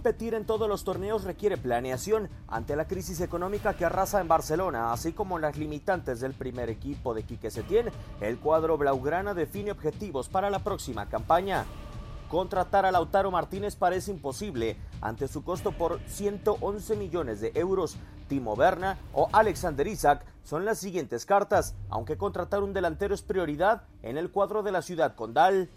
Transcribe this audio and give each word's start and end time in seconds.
Competir 0.00 0.32
en 0.32 0.46
todos 0.46 0.66
los 0.66 0.82
torneos 0.82 1.24
requiere 1.24 1.58
planeación 1.58 2.30
ante 2.48 2.74
la 2.74 2.86
crisis 2.86 3.20
económica 3.20 3.74
que 3.74 3.84
arrasa 3.84 4.18
en 4.22 4.28
Barcelona, 4.28 4.94
así 4.94 5.12
como 5.12 5.38
las 5.38 5.58
limitantes 5.58 6.20
del 6.20 6.32
primer 6.32 6.70
equipo 6.70 7.12
de 7.12 7.24
Quique 7.24 7.50
Setién. 7.50 7.90
El 8.22 8.38
cuadro 8.38 8.78
blaugrana 8.78 9.34
define 9.34 9.72
objetivos 9.72 10.30
para 10.30 10.48
la 10.48 10.60
próxima 10.60 11.10
campaña. 11.10 11.66
Contratar 12.30 12.86
a 12.86 12.92
Lautaro 12.92 13.30
Martínez 13.30 13.76
parece 13.76 14.10
imposible 14.10 14.78
ante 15.02 15.28
su 15.28 15.44
costo 15.44 15.70
por 15.72 16.00
111 16.06 16.96
millones 16.96 17.42
de 17.42 17.52
euros. 17.54 17.98
Timo 18.26 18.56
Berna 18.56 18.96
o 19.12 19.28
Alexander 19.32 19.86
Isaac 19.86 20.24
son 20.44 20.64
las 20.64 20.78
siguientes 20.78 21.26
cartas, 21.26 21.74
aunque 21.90 22.16
contratar 22.16 22.62
un 22.62 22.72
delantero 22.72 23.14
es 23.14 23.20
prioridad 23.20 23.82
en 24.02 24.16
el 24.16 24.30
cuadro 24.30 24.62
de 24.62 24.72
la 24.72 24.80
ciudad 24.80 25.14
condal. 25.14 25.68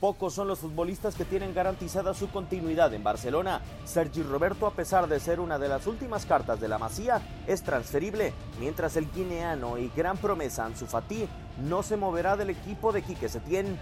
Pocos 0.00 0.32
son 0.32 0.48
los 0.48 0.60
futbolistas 0.60 1.14
que 1.14 1.26
tienen 1.26 1.52
garantizada 1.52 2.14
su 2.14 2.30
continuidad 2.30 2.94
en 2.94 3.04
Barcelona. 3.04 3.60
Sergi 3.84 4.22
Roberto, 4.22 4.66
a 4.66 4.70
pesar 4.70 5.06
de 5.08 5.20
ser 5.20 5.40
una 5.40 5.58
de 5.58 5.68
las 5.68 5.86
últimas 5.86 6.24
cartas 6.24 6.58
de 6.58 6.68
la 6.68 6.78
Masía, 6.78 7.20
es 7.46 7.62
transferible, 7.62 8.32
mientras 8.58 8.96
el 8.96 9.12
guineano 9.12 9.76
y 9.76 9.92
gran 9.94 10.16
promesa 10.16 10.64
Ansu 10.64 10.86
Fati 10.86 11.28
no 11.68 11.82
se 11.82 11.98
moverá 11.98 12.38
del 12.38 12.48
equipo 12.48 12.92
de 12.92 13.02
Quique 13.02 13.28
Setién. 13.28 13.78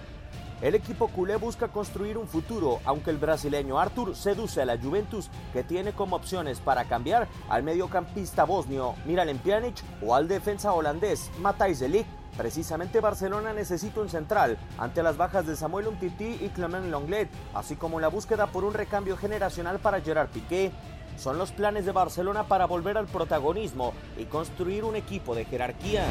El 0.61 0.75
equipo 0.75 1.07
culé 1.07 1.37
busca 1.37 1.69
construir 1.69 2.19
un 2.19 2.27
futuro, 2.27 2.81
aunque 2.85 3.11
el 3.11 3.19
brasileño 3.19 3.79
Artur 3.79 4.17
seduce 4.17 4.61
a 4.61 4.65
la 4.65 4.77
Juventus, 4.77 5.31
que 5.53 5.63
tiene 5.63 5.93
como 5.93 6.17
opciones 6.17 6.59
para 6.59 6.87
cambiar 6.87 7.29
al 7.49 7.63
mediocampista 7.63 8.43
bosnio 8.43 8.97
Miralem 9.07 9.39
Pjanic 9.39 9.77
o 10.05 10.17
al 10.17 10.27
defensa 10.27 10.73
holandés 10.73 11.31
Matthijs 11.41 11.79
de 11.79 11.89
Ligt. 11.89 12.18
Precisamente 12.39 13.01
Barcelona 13.01 13.53
necesita 13.53 14.01
un 14.01 14.09
central 14.09 14.59
ante 14.79 15.03
las 15.03 15.17
bajas 15.17 15.45
de 15.45 15.57
Samuel 15.57 15.89
Umtiti 15.89 16.39
y 16.41 16.51
Clement 16.55 16.87
Longlet, 16.87 17.29
así 17.53 17.75
como 17.75 17.99
la 17.99 18.07
búsqueda 18.07 18.47
por 18.47 18.63
un 18.63 18.75
recambio 18.75 19.17
generacional 19.17 19.81
para 19.81 20.01
Gerard 20.01 20.29
Piqué. 20.29 20.71
Son 21.17 21.37
los 21.37 21.51
planes 21.51 21.85
de 21.85 21.91
Barcelona 21.91 22.45
para 22.45 22.67
volver 22.67 22.97
al 22.97 23.09
protagonismo 23.09 23.93
y 24.17 24.27
construir 24.27 24.85
un 24.85 24.95
equipo 24.95 25.35
de 25.35 25.47
jerarquía. 25.47 26.05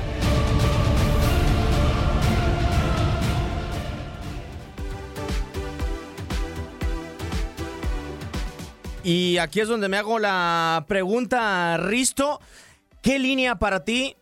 Y 9.01 9.37
aquí 9.37 9.61
es 9.61 9.69
donde 9.69 9.87
me 9.87 9.95
hago 9.95 10.19
la 10.19 10.83
pregunta, 10.89 11.77
Risto. 11.77 12.41
¿Qué 13.01 13.17
línea 13.17 13.55
para 13.55 13.85
ti, 13.85 14.17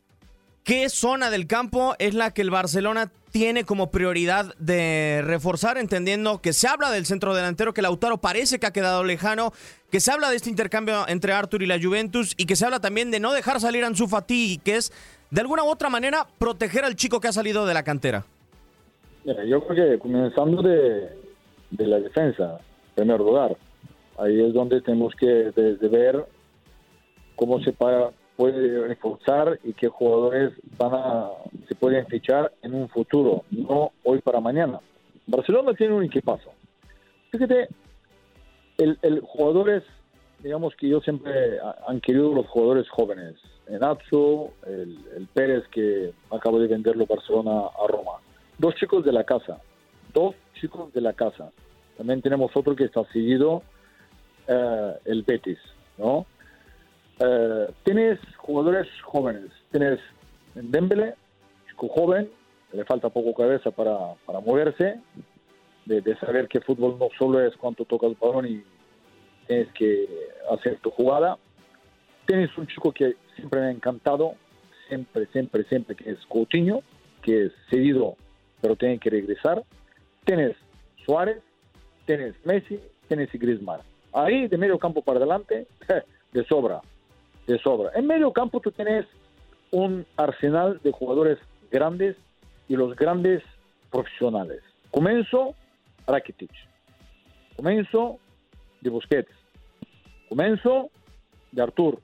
qué 0.65 0.89
zona 0.89 1.29
del 1.29 1.47
campo 1.47 1.95
es 1.99 2.13
la 2.13 2.33
que 2.33 2.41
el 2.41 2.49
Barcelona 2.49 3.11
tiene 3.31 3.65
como 3.65 3.91
prioridad 3.91 4.55
de 4.57 5.21
reforzar, 5.23 5.77
entendiendo 5.77 6.41
que 6.41 6.53
se 6.53 6.67
habla 6.67 6.89
del 6.89 7.05
centro 7.05 7.35
delantero, 7.35 7.73
que 7.73 7.81
Lautaro 7.81 8.17
parece 8.17 8.59
que 8.59 8.65
ha 8.65 8.71
quedado 8.73 9.03
lejano, 9.03 9.53
que 9.91 9.99
se 9.99 10.11
habla 10.11 10.29
de 10.29 10.37
este 10.37 10.49
intercambio 10.49 11.07
entre 11.07 11.33
Arthur 11.33 11.61
y 11.61 11.67
la 11.67 11.79
Juventus 11.79 12.33
y 12.37 12.45
que 12.45 12.55
se 12.55 12.65
habla 12.65 12.79
también 12.79 13.11
de 13.11 13.19
no 13.19 13.31
dejar 13.31 13.59
salir 13.59 13.83
a 13.83 13.87
Ansu 13.87 14.07
Fati 14.07 14.59
que 14.63 14.77
es 14.77 14.91
de 15.31 15.41
alguna 15.41 15.63
u 15.63 15.67
otra 15.67 15.89
manera 15.89 16.25
proteger 16.39 16.83
al 16.83 16.95
chico 16.95 17.19
que 17.19 17.27
ha 17.27 17.33
salido 17.33 17.65
de 17.65 17.73
la 17.73 17.83
cantera? 17.83 18.25
Yo 19.25 19.65
creo 19.67 19.91
que 19.91 19.99
comenzando 19.99 20.61
de, 20.61 21.09
la 21.77 21.99
defensa, 21.99 22.59
en 22.89 22.95
primer 22.95 23.19
lugar, 23.19 23.57
ahí 24.17 24.39
es 24.39 24.53
donde 24.53 24.81
tenemos 24.81 25.13
que 25.19 25.25
desde 25.55 25.87
ver 25.89 26.25
cómo 27.35 27.61
se 27.63 27.73
pa- 27.73 28.11
puede 28.35 28.87
reforzar 28.87 29.59
y 29.63 29.73
qué 29.73 29.87
jugadores 29.87 30.53
van 30.77 30.93
a 30.93 31.29
se 31.67 31.75
pueden 31.75 32.05
fichar 32.07 32.51
en 32.61 32.73
un 32.73 32.89
futuro, 32.89 33.43
no 33.51 33.91
hoy 34.03 34.19
para 34.19 34.39
mañana. 34.39 34.79
Barcelona 35.27 35.73
tiene 35.73 35.93
un 35.95 36.03
equipazo. 36.03 36.51
Fíjate, 37.31 37.69
el, 38.77 38.97
el 39.01 39.21
jugadores, 39.21 39.83
digamos 40.43 40.75
que 40.75 40.89
yo 40.89 40.99
siempre 41.01 41.59
ha- 41.59 41.77
han 41.87 41.99
querido 42.01 42.33
los 42.33 42.45
jugadores 42.47 42.89
jóvenes. 42.89 43.35
En 43.67 43.83
Atsu, 43.83 44.51
el, 44.67 44.97
el 45.17 45.27
Pérez 45.33 45.63
que 45.71 46.13
acabo 46.29 46.59
de 46.59 46.67
venderlo 46.67 47.05
Barcelona 47.07 47.61
a 47.67 47.87
Roma. 47.87 48.19
Dos 48.59 48.75
chicos 48.75 49.03
de 49.03 49.11
la 49.11 49.23
casa, 49.23 49.59
dos 50.13 50.35
chicos 50.59 50.93
de 50.93 51.01
la 51.01 51.13
casa. 51.13 51.51
También 51.97 52.21
tenemos 52.21 52.51
otro 52.55 52.75
que 52.75 52.83
está 52.83 53.03
seguido, 53.11 53.63
eh, 54.47 54.93
el 55.05 55.23
Betis, 55.23 55.57
¿no? 55.97 56.25
Eh, 57.19 57.67
tienes 57.83 58.19
jugadores 58.37 58.87
jóvenes, 59.03 59.51
tienes 59.71 59.99
Dembele, 60.53 61.15
chico 61.69 61.87
joven, 61.89 62.29
le 62.71 62.85
falta 62.85 63.09
poco 63.09 63.33
cabeza 63.33 63.71
para, 63.71 64.15
para 64.25 64.39
moverse, 64.39 64.99
de, 65.85 66.15
saber 66.17 66.47
que 66.47 66.61
fútbol 66.61 66.97
no 66.99 67.09
solo 67.17 67.39
es 67.45 67.55
cuánto 67.57 67.85
tocas 67.85 68.09
el 68.11 68.17
balón 68.19 68.47
y 68.47 68.63
tienes 69.47 69.71
que 69.73 70.07
hacer 70.51 70.79
tu 70.79 70.89
jugada. 70.91 71.37
Tienes 72.25 72.55
un 72.57 72.67
chico 72.67 72.91
que 72.91 73.15
siempre 73.35 73.61
me 73.61 73.67
ha 73.67 73.71
encantado, 73.71 74.33
siempre, 74.87 75.27
siempre, 75.27 75.63
siempre, 75.65 75.95
que 75.95 76.11
es 76.11 76.25
Coutinho, 76.25 76.81
que 77.21 77.45
es 77.45 77.51
cedido, 77.69 78.15
pero 78.61 78.75
tiene 78.75 78.97
que 78.97 79.09
regresar. 79.09 79.63
Tienes 80.25 80.55
Suárez, 81.05 81.43
tienes 82.05 82.33
Messi, 82.45 82.79
tienes 83.07 83.31
Griezmann. 83.31 83.81
Ahí 84.11 84.47
de 84.47 84.57
medio 84.57 84.79
campo 84.79 85.03
para 85.03 85.17
adelante, 85.19 85.67
de 86.33 86.45
sobra, 86.45 86.81
de 87.47 87.59
sobra. 87.59 87.91
En 87.95 88.07
medio 88.07 88.31
campo 88.31 88.59
tú 88.59 88.71
tienes 88.71 89.05
un 89.71 90.05
arsenal 90.17 90.79
de 90.83 90.91
jugadores 90.91 91.37
grandes 91.71 92.15
y 92.67 92.75
los 92.75 92.95
grandes 92.95 93.43
profesionales. 93.91 94.61
Comienzo 94.91 95.55
Rakitic, 96.07 96.51
comienzo 97.55 98.19
de 98.81 98.89
Busquets, 98.89 99.31
comienzo 100.29 100.89
de 101.51 101.61
Artur, 101.61 101.99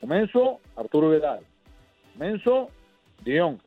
comienzo 0.00 0.60
Arturo 0.76 1.10
Vidal, 1.10 1.40
comienzo 2.16 2.68
de 3.24 3.40
Jong. 3.40 3.58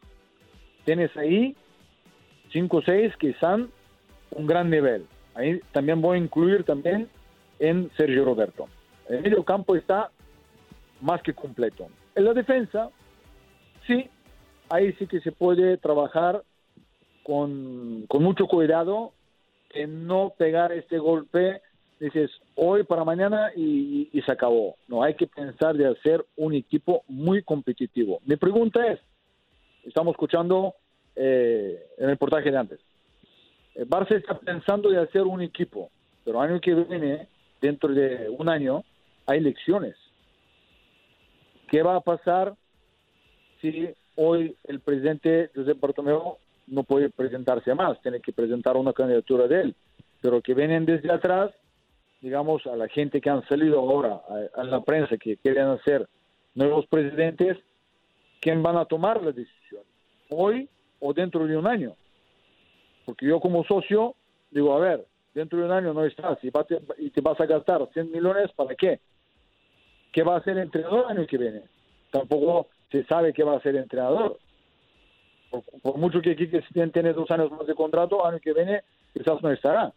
Tienes 0.86 1.16
ahí 1.18 1.56
5 2.52 2.78
o 2.78 2.82
6 2.82 3.16
que 3.18 3.30
están 3.30 3.70
un 4.32 4.48
gran 4.48 4.70
nivel. 4.70 5.06
Ahí 5.36 5.60
también 5.72 6.02
voy 6.02 6.18
a 6.18 6.22
incluir 6.22 6.64
también 6.64 7.10
en 7.60 7.90
Sergio 7.98 8.26
Roberto. 8.26 8.68
El 9.10 9.22
medio 9.22 9.44
campo 9.44 9.76
está 9.76 10.10
más 11.02 11.22
que 11.22 11.34
completo. 11.34 11.88
En 12.16 12.26
la 12.26 12.34
defensa, 12.34 12.90
sí, 13.88 14.10
ahí 14.70 14.94
sí 14.94 15.08
que 15.08 15.20
se 15.22 15.32
puede 15.32 15.78
trabajar 15.78 16.44
con, 17.24 18.06
con 18.08 18.24
mucho 18.24 18.48
cuidado 18.48 19.14
en 19.74 20.08
no 20.08 20.34
pegar 20.38 20.72
este 20.72 20.98
golpe, 20.98 21.62
dices, 22.00 22.32
hoy 22.56 22.84
para 22.84 23.04
mañana 23.04 23.52
y, 23.56 24.10
se 24.26 24.32
acabó. 24.32 24.76
No, 24.88 25.04
hay 25.04 25.16
que 25.16 25.28
pensar 25.28 25.76
de 25.76 25.88
hacer 25.88 26.26
un 26.36 26.54
equipo 26.54 27.04
muy 27.08 27.44
competitivo. 27.44 28.20
Mi 28.26 28.36
pregunta 28.36 28.86
es, 28.88 29.00
estamos 29.84 30.14
escuchando 30.14 30.76
eh, 31.16 31.88
en 31.98 32.06
el 32.06 32.12
reportaje 32.12 32.52
de 32.52 32.58
antes, 32.58 32.80
el 33.76 33.88
Barça 33.88 34.16
está 34.16 34.38
pensando 34.38 34.90
de 34.90 35.00
hacer 35.00 35.24
un 35.24 35.42
equipo, 35.42 35.90
pero 36.26 36.42
año 36.42 36.60
que 36.60 36.74
viene, 36.74 37.28
dentro 37.62 37.94
de 37.94 38.30
un 38.30 38.50
año, 38.50 38.84
hay 39.26 39.40
elecciones. 39.40 39.96
¿Qué 41.72 41.84
va 41.84 41.96
a 41.96 42.02
pasar 42.02 42.54
si 43.62 43.90
hoy 44.18 44.58
el 44.66 44.82
presidente 44.82 45.52
José 45.56 45.72
Bartomeu 45.72 46.36
no 46.68 46.84
puede 46.84 47.10
presentarse 47.10 47.74
más? 47.74 48.02
Tiene 48.02 48.20
que 48.20 48.34
presentar 48.34 48.76
una 48.76 48.92
candidatura 48.92 49.48
de 49.48 49.62
él. 49.62 49.76
Pero 50.20 50.42
que 50.42 50.54
vienen 50.54 50.86
desde 50.86 51.10
atrás, 51.10 51.52
digamos, 52.20 52.68
a 52.68 52.76
la 52.76 52.90
gente 52.90 53.22
que 53.22 53.30
han 53.30 53.48
salido 53.48 53.80
ahora, 53.80 54.22
a, 54.28 54.60
a 54.60 54.64
la 54.66 54.82
prensa 54.82 55.16
que 55.16 55.38
quieren 55.38 55.68
hacer 55.68 56.10
nuevos 56.56 56.86
presidentes, 56.88 57.58
¿quién 58.42 58.62
van 58.62 58.76
a 58.76 58.84
tomar 58.84 59.24
la 59.24 59.32
decisión? 59.32 59.84
¿Hoy 60.30 60.68
o 61.00 61.14
dentro 61.14 61.48
de 61.48 61.56
un 61.56 61.68
año? 61.68 61.96
Porque 63.06 63.26
yo 63.26 63.40
como 63.40 63.64
socio 63.64 64.16
digo, 64.50 64.76
a 64.76 64.80
ver, 64.80 65.06
dentro 65.34 65.58
de 65.58 65.66
un 65.68 65.72
año 65.72 65.94
no 65.94 66.04
estás 66.04 66.38
y, 66.44 66.52
te 67.12 67.22
vas 67.22 67.40
a 67.40 67.46
gastar 67.46 67.88
100 67.94 68.12
millones, 68.12 68.52
¿para 68.58 68.76
qué? 68.76 69.00
¿Qué 70.12 70.24
va 70.24 70.38
a 70.38 70.44
el 70.46 70.58
entrenador 70.58 71.06
el 71.10 71.18
año 71.18 71.28
que 71.28 71.38
viene? 71.38 71.62
Tampoco 72.12 72.68
se 72.92 73.04
sabe 73.06 73.34
qué 73.34 73.44
va 73.44 73.58
a 73.58 73.62
el 73.64 73.78
entrenador. 73.78 74.40
Por, 75.50 75.64
por 75.82 75.98
mucho 75.98 76.22
que 76.22 76.36
Quique 76.36 76.64
tiene 76.92 77.14
dos 77.14 77.30
años 77.32 77.52
más 77.52 77.66
de 77.66 77.76
contrato, 77.76 78.26
año 78.26 78.40
que 78.40 78.54
viene 78.54 78.84
quizás 79.14 79.42
no 79.42 79.52
estará. 79.52 79.94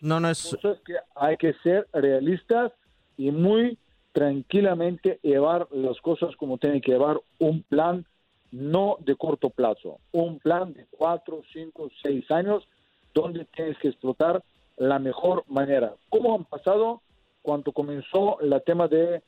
No, 0.00 0.20
no 0.20 0.30
es... 0.30 0.52
Entonces 0.52 0.82
que 0.84 0.94
hay 1.14 1.36
que 1.36 1.52
ser 1.54 1.86
realistas 1.92 2.72
y 3.16 3.30
muy 3.30 3.78
tranquilamente 4.12 5.18
llevar 5.22 5.68
las 5.70 6.00
cosas 6.00 6.34
como 6.36 6.58
tienen 6.58 6.80
que 6.80 6.92
llevar 6.92 7.20
un 7.38 7.62
plan 7.62 8.04
no 8.50 8.96
de 9.00 9.14
corto 9.14 9.50
plazo, 9.50 9.98
un 10.12 10.38
plan 10.38 10.72
de 10.72 10.86
cuatro, 10.90 11.42
cinco, 11.52 11.90
seis 12.02 12.28
años 12.30 12.66
donde 13.12 13.44
tienes 13.44 13.76
que 13.78 13.88
explotar 13.88 14.42
la 14.76 14.98
mejor 14.98 15.44
manera. 15.48 15.94
¿Cómo 16.08 16.34
han 16.34 16.44
pasado 16.44 17.02
cuando 17.48 17.72
comenzó 17.72 18.38
el 18.40 18.62
tema 18.62 18.88
de, 18.88 19.22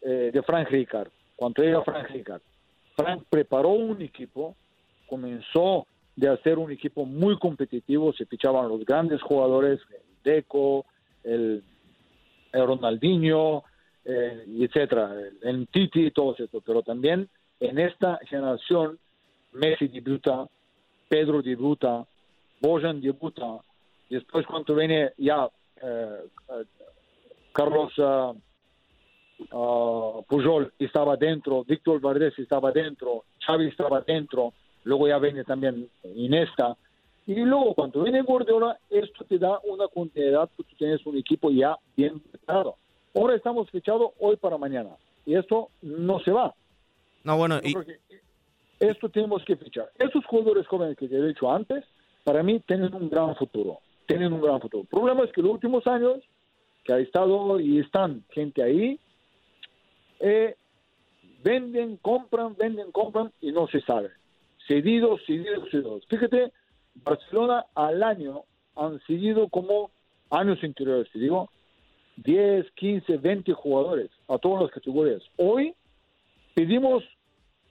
eh, 0.00 0.30
de 0.32 0.42
Frank 0.44 0.70
Ricard? 0.70 1.10
Cuando 1.36 1.62
llega 1.62 1.84
Frank 1.84 2.08
Ricard, 2.08 2.40
Frank 2.96 3.24
preparó 3.28 3.68
un 3.68 4.00
equipo, 4.00 4.56
comenzó 5.06 5.86
de 6.16 6.26
hacer 6.30 6.58
un 6.58 6.72
equipo 6.72 7.04
muy 7.04 7.38
competitivo, 7.38 8.14
se 8.14 8.24
fichaban 8.24 8.70
los 8.70 8.82
grandes 8.86 9.20
jugadores, 9.20 9.78
el 9.90 10.22
Deco, 10.24 10.86
el, 11.22 11.62
Ronaldinho, 12.50 13.62
eh, 14.06 14.46
etcétera, 14.58 15.12
el, 15.12 15.38
el 15.42 15.68
Titi 15.68 16.06
y 16.06 16.10
todo 16.12 16.34
esto, 16.38 16.62
pero 16.64 16.80
también 16.80 17.28
en 17.60 17.78
esta 17.78 18.18
generación 18.24 18.98
Messi 19.52 19.88
debuta, 19.88 20.46
Pedro 21.10 21.42
debuta, 21.42 22.06
Bojan 22.58 23.02
debuta, 23.02 23.58
después 24.08 24.46
cuando 24.46 24.74
viene 24.74 25.12
ya 25.18 25.50
eh, 25.82 26.20
eh, 26.48 26.64
Carlos 27.56 27.90
uh, 27.96 28.34
uh, 29.56 30.22
Pujol 30.28 30.74
estaba 30.78 31.16
dentro, 31.16 31.64
Víctor 31.64 32.02
Valdés 32.02 32.38
estaba 32.38 32.70
dentro, 32.70 33.24
Xavi 33.46 33.68
estaba 33.68 34.02
dentro, 34.02 34.52
luego 34.84 35.08
ya 35.08 35.18
viene 35.18 35.42
también 35.42 35.88
Inesta, 36.02 36.76
y 37.26 37.34
luego 37.36 37.72
cuando 37.74 38.02
viene 38.02 38.20
Guardiola, 38.20 38.78
esto 38.90 39.24
te 39.24 39.38
da 39.38 39.58
una 39.64 39.88
continuidad 39.88 40.50
porque 40.54 40.72
tú 40.72 40.76
tienes 40.76 41.04
un 41.06 41.16
equipo 41.16 41.50
ya 41.50 41.78
bien 41.96 42.20
preparado. 42.20 42.76
Ahora 43.14 43.34
estamos 43.34 43.70
fichados 43.70 44.10
hoy 44.20 44.36
para 44.36 44.58
mañana, 44.58 44.90
y 45.24 45.34
esto 45.34 45.70
no 45.80 46.20
se 46.20 46.32
va. 46.32 46.54
No, 47.24 47.38
bueno, 47.38 47.58
y... 47.64 47.74
Esto 48.78 49.08
tenemos 49.08 49.42
que 49.46 49.56
fichar. 49.56 49.90
Esos 49.98 50.26
jugadores 50.26 50.66
jóvenes 50.66 50.98
que 50.98 51.08
te 51.08 51.16
he 51.16 51.26
dicho 51.28 51.50
antes, 51.50 51.82
para 52.22 52.42
mí 52.42 52.60
tienen 52.60 52.94
un 52.94 53.08
gran 53.08 53.34
futuro. 53.34 53.78
Tienen 54.06 54.34
un 54.34 54.42
gran 54.42 54.60
futuro. 54.60 54.82
El 54.82 54.88
problema 54.88 55.24
es 55.24 55.32
que 55.32 55.40
los 55.40 55.52
últimos 55.52 55.86
años, 55.86 56.18
que 56.86 56.92
ha 56.92 56.98
estado 56.98 57.58
y 57.58 57.80
están 57.80 58.24
gente 58.30 58.62
ahí, 58.62 58.98
eh, 60.20 60.54
venden, 61.42 61.96
compran, 61.98 62.56
venden, 62.56 62.92
compran 62.92 63.32
y 63.40 63.52
no 63.52 63.66
se 63.68 63.80
sabe. 63.82 64.10
Cedidos, 64.66 65.20
cedidos, 65.26 65.68
cedidos. 65.70 66.06
Fíjate, 66.08 66.52
Barcelona 66.94 67.66
al 67.74 68.02
año 68.02 68.44
han 68.76 69.00
seguido 69.06 69.48
como 69.48 69.90
años 70.30 70.58
anteriores, 70.62 71.10
te 71.12 71.18
digo, 71.18 71.50
10, 72.16 72.70
15, 72.72 73.16
20 73.18 73.52
jugadores 73.52 74.10
a 74.28 74.38
todas 74.38 74.62
las 74.62 74.70
categorías. 74.70 75.22
Hoy 75.36 75.74
pedimos 76.54 77.04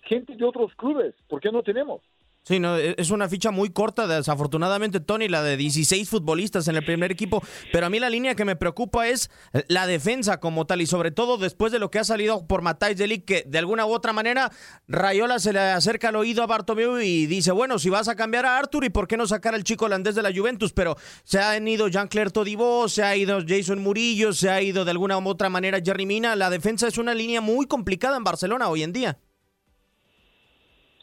gente 0.03 0.35
de 0.35 0.45
otros 0.45 0.73
clubes, 0.75 1.15
¿por 1.27 1.41
qué 1.41 1.51
no 1.51 1.63
tenemos? 1.63 2.01
Sí, 2.47 2.59
no, 2.59 2.77
e, 2.77 2.93
es 2.99 3.09
una 3.09 3.27
ficha 3.27 3.49
muy 3.49 3.71
corta, 3.71 4.05
desafortunadamente, 4.05 4.99
Tony, 4.99 5.27
la 5.27 5.41
de 5.41 5.57
16 5.57 6.07
futbolistas 6.07 6.67
en 6.67 6.75
el 6.75 6.85
primer 6.85 7.11
equipo. 7.11 7.41
Pero 7.71 7.87
a 7.87 7.89
mí 7.89 7.99
la 7.99 8.11
línea 8.11 8.35
que 8.35 8.45
me 8.45 8.55
preocupa 8.55 9.07
es 9.07 9.31
la 9.67 9.87
defensa 9.87 10.39
como 10.39 10.65
tal, 10.67 10.81
y 10.81 10.85
sobre 10.85 11.09
todo 11.09 11.37
después 11.37 11.71
de 11.71 11.79
lo 11.79 11.89
que 11.89 11.97
ha 11.97 12.03
salido 12.03 12.45
por 12.45 12.61
Matthijs 12.61 12.97
de 12.97 13.23
que 13.23 13.43
de 13.47 13.57
alguna 13.57 13.85
u 13.85 13.93
otra 13.93 14.13
manera 14.13 14.51
Rayola 14.87 15.39
se 15.39 15.53
le 15.53 15.59
acerca 15.59 16.09
al 16.09 16.17
oído 16.17 16.43
a 16.43 16.47
Bartomeu 16.47 16.99
y 16.99 17.25
dice: 17.25 17.51
Bueno, 17.51 17.79
si 17.79 17.89
vas 17.89 18.07
a 18.07 18.15
cambiar 18.15 18.45
a 18.45 18.59
Arthur, 18.59 18.85
¿y 18.85 18.89
por 18.89 19.07
qué 19.07 19.17
no 19.17 19.25
sacar 19.25 19.55
al 19.55 19.63
chico 19.63 19.85
holandés 19.85 20.13
de 20.13 20.21
la 20.21 20.31
Juventus? 20.31 20.71
Pero 20.71 20.97
se 21.23 21.39
han 21.39 21.67
ido 21.67 21.87
Jean-Claire 21.87 22.29
Todibo, 22.29 22.87
se 22.89 23.01
ha 23.01 23.15
ido 23.15 23.39
Jason 23.47 23.81
Murillo, 23.81 24.33
se 24.33 24.51
ha 24.51 24.61
ido 24.61 24.85
de 24.85 24.91
alguna 24.91 25.17
u 25.17 25.27
otra 25.27 25.49
manera 25.49 25.79
Jerry 25.83 26.05
Mina. 26.05 26.35
La 26.35 26.51
defensa 26.51 26.87
es 26.87 26.99
una 26.99 27.15
línea 27.15 27.41
muy 27.41 27.65
complicada 27.65 28.17
en 28.17 28.23
Barcelona 28.23 28.69
hoy 28.69 28.83
en 28.83 28.93
día. 28.93 29.17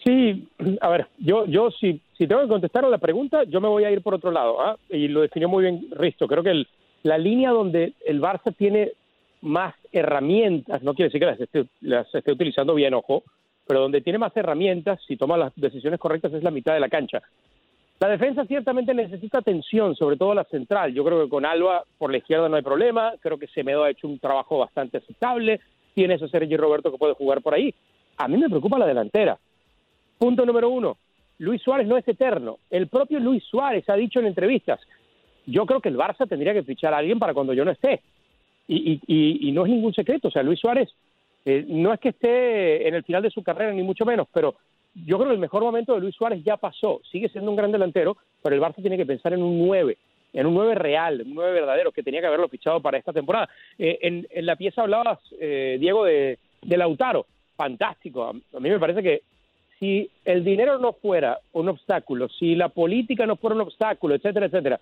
Sí, 0.04 0.48
a 0.80 0.88
ver, 0.88 1.06
yo, 1.18 1.46
yo 1.46 1.70
si, 1.70 2.00
si 2.18 2.26
tengo 2.26 2.42
que 2.42 2.48
contestar 2.48 2.84
a 2.84 2.90
la 2.90 2.98
pregunta, 2.98 3.44
yo 3.44 3.60
me 3.60 3.68
voy 3.68 3.84
a 3.84 3.90
ir 3.90 4.02
por 4.02 4.14
otro 4.14 4.30
lado, 4.32 4.60
¿ah? 4.60 4.76
y 4.88 5.08
lo 5.08 5.20
definió 5.20 5.48
muy 5.48 5.62
bien 5.62 5.86
Risto. 5.92 6.26
Creo 6.26 6.42
que 6.42 6.50
el, 6.50 6.68
la 7.02 7.18
línea 7.18 7.50
donde 7.50 7.94
el 8.04 8.20
Barça 8.20 8.54
tiene 8.56 8.92
más 9.42 9.74
herramientas, 9.92 10.82
no 10.82 10.94
quiere 10.94 11.08
decir 11.08 11.20
que 11.20 11.26
las 11.26 11.40
esté, 11.40 11.66
las 11.80 12.12
esté 12.14 12.32
utilizando 12.32 12.74
bien, 12.74 12.94
ojo, 12.94 13.22
pero 13.66 13.80
donde 13.80 14.00
tiene 14.00 14.18
más 14.18 14.36
herramientas, 14.36 15.00
si 15.06 15.16
toma 15.16 15.36
las 15.36 15.52
decisiones 15.56 16.00
correctas, 16.00 16.32
es 16.32 16.42
la 16.42 16.50
mitad 16.50 16.74
de 16.74 16.80
la 16.80 16.88
cancha. 16.88 17.22
La 18.00 18.08
defensa 18.08 18.44
ciertamente 18.46 18.94
necesita 18.94 19.38
atención, 19.38 19.94
sobre 19.94 20.16
todo 20.16 20.34
la 20.34 20.44
central. 20.44 20.92
Yo 20.92 21.04
creo 21.04 21.22
que 21.22 21.30
con 21.30 21.46
Alba 21.46 21.84
por 21.98 22.10
la 22.10 22.18
izquierda 22.18 22.48
no 22.48 22.56
hay 22.56 22.62
problema, 22.62 23.12
creo 23.20 23.38
que 23.38 23.46
Semedo 23.46 23.84
ha 23.84 23.90
hecho 23.90 24.08
un 24.08 24.18
trabajo 24.18 24.58
bastante 24.58 24.98
aceptable, 24.98 25.60
tiene 25.94 26.14
ese 26.14 26.28
Sergi 26.28 26.56
Roberto 26.56 26.90
que 26.90 26.98
puede 26.98 27.14
jugar 27.14 27.42
por 27.42 27.54
ahí. 27.54 27.72
A 28.16 28.26
mí 28.26 28.38
me 28.38 28.48
preocupa 28.48 28.78
la 28.78 28.86
delantera. 28.86 29.38
Punto 30.22 30.46
número 30.46 30.70
uno, 30.70 30.98
Luis 31.38 31.60
Suárez 31.62 31.88
no 31.88 31.96
es 31.96 32.06
eterno. 32.06 32.60
El 32.70 32.86
propio 32.86 33.18
Luis 33.18 33.42
Suárez 33.42 33.88
ha 33.88 33.96
dicho 33.96 34.20
en 34.20 34.26
entrevistas, 34.26 34.78
yo 35.46 35.66
creo 35.66 35.80
que 35.80 35.88
el 35.88 35.96
Barça 35.96 36.28
tendría 36.28 36.54
que 36.54 36.62
fichar 36.62 36.94
a 36.94 36.98
alguien 36.98 37.18
para 37.18 37.34
cuando 37.34 37.52
yo 37.52 37.64
no 37.64 37.72
esté. 37.72 38.02
Y, 38.68 39.00
y, 39.04 39.48
y 39.48 39.50
no 39.50 39.64
es 39.64 39.72
ningún 39.72 39.92
secreto, 39.92 40.28
o 40.28 40.30
sea, 40.30 40.44
Luis 40.44 40.60
Suárez 40.60 40.94
eh, 41.44 41.64
no 41.66 41.92
es 41.92 41.98
que 41.98 42.10
esté 42.10 42.86
en 42.86 42.94
el 42.94 43.02
final 43.02 43.24
de 43.24 43.30
su 43.30 43.42
carrera, 43.42 43.72
ni 43.72 43.82
mucho 43.82 44.04
menos, 44.04 44.28
pero 44.32 44.54
yo 44.94 45.16
creo 45.16 45.30
que 45.30 45.34
el 45.34 45.40
mejor 45.40 45.64
momento 45.64 45.92
de 45.92 46.00
Luis 46.02 46.14
Suárez 46.14 46.44
ya 46.44 46.56
pasó. 46.56 47.00
Sigue 47.10 47.28
siendo 47.28 47.50
un 47.50 47.56
gran 47.56 47.72
delantero, 47.72 48.16
pero 48.44 48.54
el 48.54 48.62
Barça 48.62 48.80
tiene 48.80 48.96
que 48.96 49.06
pensar 49.06 49.32
en 49.32 49.42
un 49.42 49.58
9, 49.58 49.98
en 50.34 50.46
un 50.46 50.54
9 50.54 50.76
real, 50.76 51.22
un 51.26 51.34
9 51.34 51.52
verdadero, 51.52 51.90
que 51.90 52.04
tenía 52.04 52.20
que 52.20 52.28
haberlo 52.28 52.48
fichado 52.48 52.80
para 52.80 52.96
esta 52.96 53.12
temporada. 53.12 53.48
Eh, 53.76 53.98
en, 54.02 54.28
en, 54.30 54.46
la 54.46 54.54
pieza 54.54 54.82
hablabas, 54.82 55.18
eh, 55.40 55.78
Diego, 55.80 56.04
de, 56.04 56.38
de 56.62 56.76
Lautaro. 56.76 57.26
Fantástico. 57.56 58.24
A 58.24 58.60
mí 58.60 58.70
me 58.70 58.78
parece 58.78 59.02
que 59.02 59.22
si 59.82 60.08
el 60.24 60.44
dinero 60.44 60.78
no 60.78 60.92
fuera 60.92 61.40
un 61.54 61.68
obstáculo, 61.68 62.28
si 62.28 62.54
la 62.54 62.68
política 62.68 63.26
no 63.26 63.34
fuera 63.34 63.56
un 63.56 63.62
obstáculo, 63.62 64.14
etcétera, 64.14 64.46
etcétera, 64.46 64.80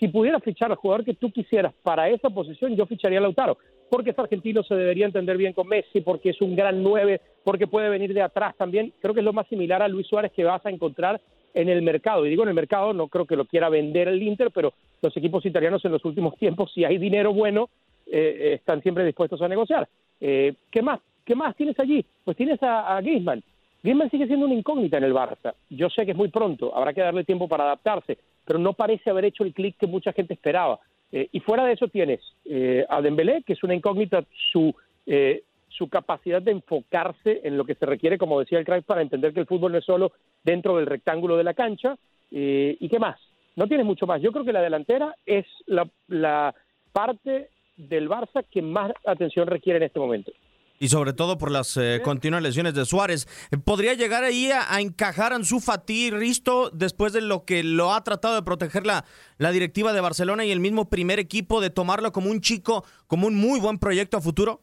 si 0.00 0.08
pudieras 0.08 0.42
fichar 0.42 0.70
al 0.70 0.78
jugador 0.78 1.04
que 1.04 1.12
tú 1.12 1.30
quisieras 1.30 1.74
para 1.82 2.08
esa 2.08 2.30
posición, 2.30 2.74
yo 2.74 2.86
ficharía 2.86 3.18
a 3.18 3.20
Lautaro, 3.20 3.58
porque 3.90 4.10
es 4.10 4.18
argentino, 4.18 4.62
se 4.62 4.74
debería 4.74 5.04
entender 5.04 5.36
bien 5.36 5.52
con 5.52 5.68
Messi, 5.68 6.00
porque 6.00 6.30
es 6.30 6.40
un 6.40 6.56
gran 6.56 6.82
nueve, 6.82 7.20
porque 7.44 7.66
puede 7.66 7.90
venir 7.90 8.14
de 8.14 8.22
atrás 8.22 8.56
también. 8.56 8.94
Creo 9.02 9.12
que 9.12 9.20
es 9.20 9.24
lo 9.24 9.34
más 9.34 9.46
similar 9.48 9.82
a 9.82 9.88
Luis 9.88 10.06
Suárez 10.06 10.32
que 10.32 10.44
vas 10.44 10.64
a 10.64 10.70
encontrar 10.70 11.20
en 11.52 11.68
el 11.68 11.82
mercado. 11.82 12.24
Y 12.24 12.30
digo 12.30 12.44
en 12.44 12.48
el 12.48 12.54
mercado, 12.54 12.94
no 12.94 13.08
creo 13.08 13.26
que 13.26 13.36
lo 13.36 13.44
quiera 13.44 13.68
vender 13.68 14.08
el 14.08 14.22
Inter, 14.22 14.50
pero 14.50 14.72
los 15.02 15.14
equipos 15.14 15.44
italianos 15.44 15.84
en 15.84 15.92
los 15.92 16.04
últimos 16.06 16.36
tiempos, 16.38 16.72
si 16.72 16.86
hay 16.86 16.96
dinero 16.96 17.34
bueno, 17.34 17.68
eh, 18.06 18.54
están 18.54 18.82
siempre 18.82 19.04
dispuestos 19.04 19.42
a 19.42 19.48
negociar. 19.48 19.86
Eh, 20.22 20.54
¿Qué 20.70 20.80
más? 20.80 21.00
¿Qué 21.26 21.34
más 21.34 21.54
tienes 21.54 21.78
allí? 21.78 22.02
Pues 22.24 22.34
tienes 22.34 22.62
a, 22.62 22.96
a 22.96 23.02
Griezmann 23.02 23.42
Griezmann 23.82 24.10
sigue 24.10 24.26
siendo 24.26 24.46
una 24.46 24.54
incógnita 24.54 24.98
en 24.98 25.04
el 25.04 25.14
Barça. 25.14 25.54
Yo 25.70 25.88
sé 25.88 26.04
que 26.04 26.12
es 26.12 26.16
muy 26.16 26.28
pronto, 26.28 26.76
habrá 26.76 26.92
que 26.92 27.00
darle 27.00 27.24
tiempo 27.24 27.48
para 27.48 27.64
adaptarse, 27.64 28.18
pero 28.44 28.58
no 28.58 28.72
parece 28.72 29.10
haber 29.10 29.26
hecho 29.26 29.44
el 29.44 29.54
clic 29.54 29.76
que 29.78 29.86
mucha 29.86 30.12
gente 30.12 30.34
esperaba. 30.34 30.80
Eh, 31.12 31.28
y 31.32 31.40
fuera 31.40 31.64
de 31.64 31.72
eso 31.72 31.88
tienes 31.88 32.20
eh, 32.44 32.84
a 32.88 33.00
Dembélé, 33.00 33.42
que 33.46 33.54
es 33.54 33.62
una 33.62 33.74
incógnita 33.74 34.24
su 34.52 34.74
eh, 35.06 35.42
su 35.68 35.88
capacidad 35.88 36.42
de 36.42 36.50
enfocarse 36.50 37.40
en 37.44 37.56
lo 37.56 37.64
que 37.64 37.74
se 37.74 37.86
requiere, 37.86 38.18
como 38.18 38.40
decía 38.40 38.58
el 38.58 38.64
crack, 38.64 38.84
para 38.84 39.02
entender 39.02 39.32
que 39.32 39.40
el 39.40 39.46
fútbol 39.46 39.72
no 39.72 39.78
es 39.78 39.84
solo 39.84 40.12
dentro 40.42 40.76
del 40.76 40.86
rectángulo 40.86 41.36
de 41.36 41.44
la 41.44 41.54
cancha. 41.54 41.96
Eh, 42.32 42.76
¿Y 42.80 42.88
qué 42.88 42.98
más? 42.98 43.20
No 43.54 43.68
tiene 43.68 43.84
mucho 43.84 44.06
más. 44.06 44.20
Yo 44.20 44.32
creo 44.32 44.44
que 44.44 44.52
la 44.52 44.62
delantera 44.62 45.14
es 45.24 45.46
la 45.66 46.54
parte 46.92 47.50
del 47.76 48.08
Barça 48.08 48.44
que 48.50 48.60
más 48.60 48.92
atención 49.04 49.46
requiere 49.46 49.76
en 49.76 49.84
este 49.84 50.00
momento 50.00 50.32
y 50.78 50.88
sobre 50.88 51.12
todo 51.12 51.38
por 51.38 51.50
las 51.50 51.76
eh, 51.76 52.00
continuas 52.02 52.42
lesiones 52.42 52.74
de 52.74 52.84
Suárez. 52.84 53.26
¿Podría 53.64 53.94
llegar 53.94 54.24
ahí 54.24 54.50
a, 54.50 54.72
a 54.72 54.80
encajar 54.80 55.32
Ansu 55.32 55.60
Fati 55.60 56.10
Risto 56.10 56.70
después 56.70 57.12
de 57.12 57.20
lo 57.20 57.44
que 57.44 57.62
lo 57.62 57.92
ha 57.92 58.04
tratado 58.04 58.34
de 58.34 58.42
proteger 58.42 58.86
la, 58.86 59.04
la 59.38 59.50
directiva 59.50 59.92
de 59.92 60.00
Barcelona 60.00 60.44
y 60.44 60.50
el 60.50 60.60
mismo 60.60 60.88
primer 60.88 61.18
equipo 61.18 61.60
de 61.60 61.70
tomarlo 61.70 62.12
como 62.12 62.30
un 62.30 62.40
chico, 62.40 62.84
como 63.06 63.26
un 63.26 63.34
muy 63.34 63.60
buen 63.60 63.78
proyecto 63.78 64.16
a 64.16 64.20
futuro? 64.20 64.60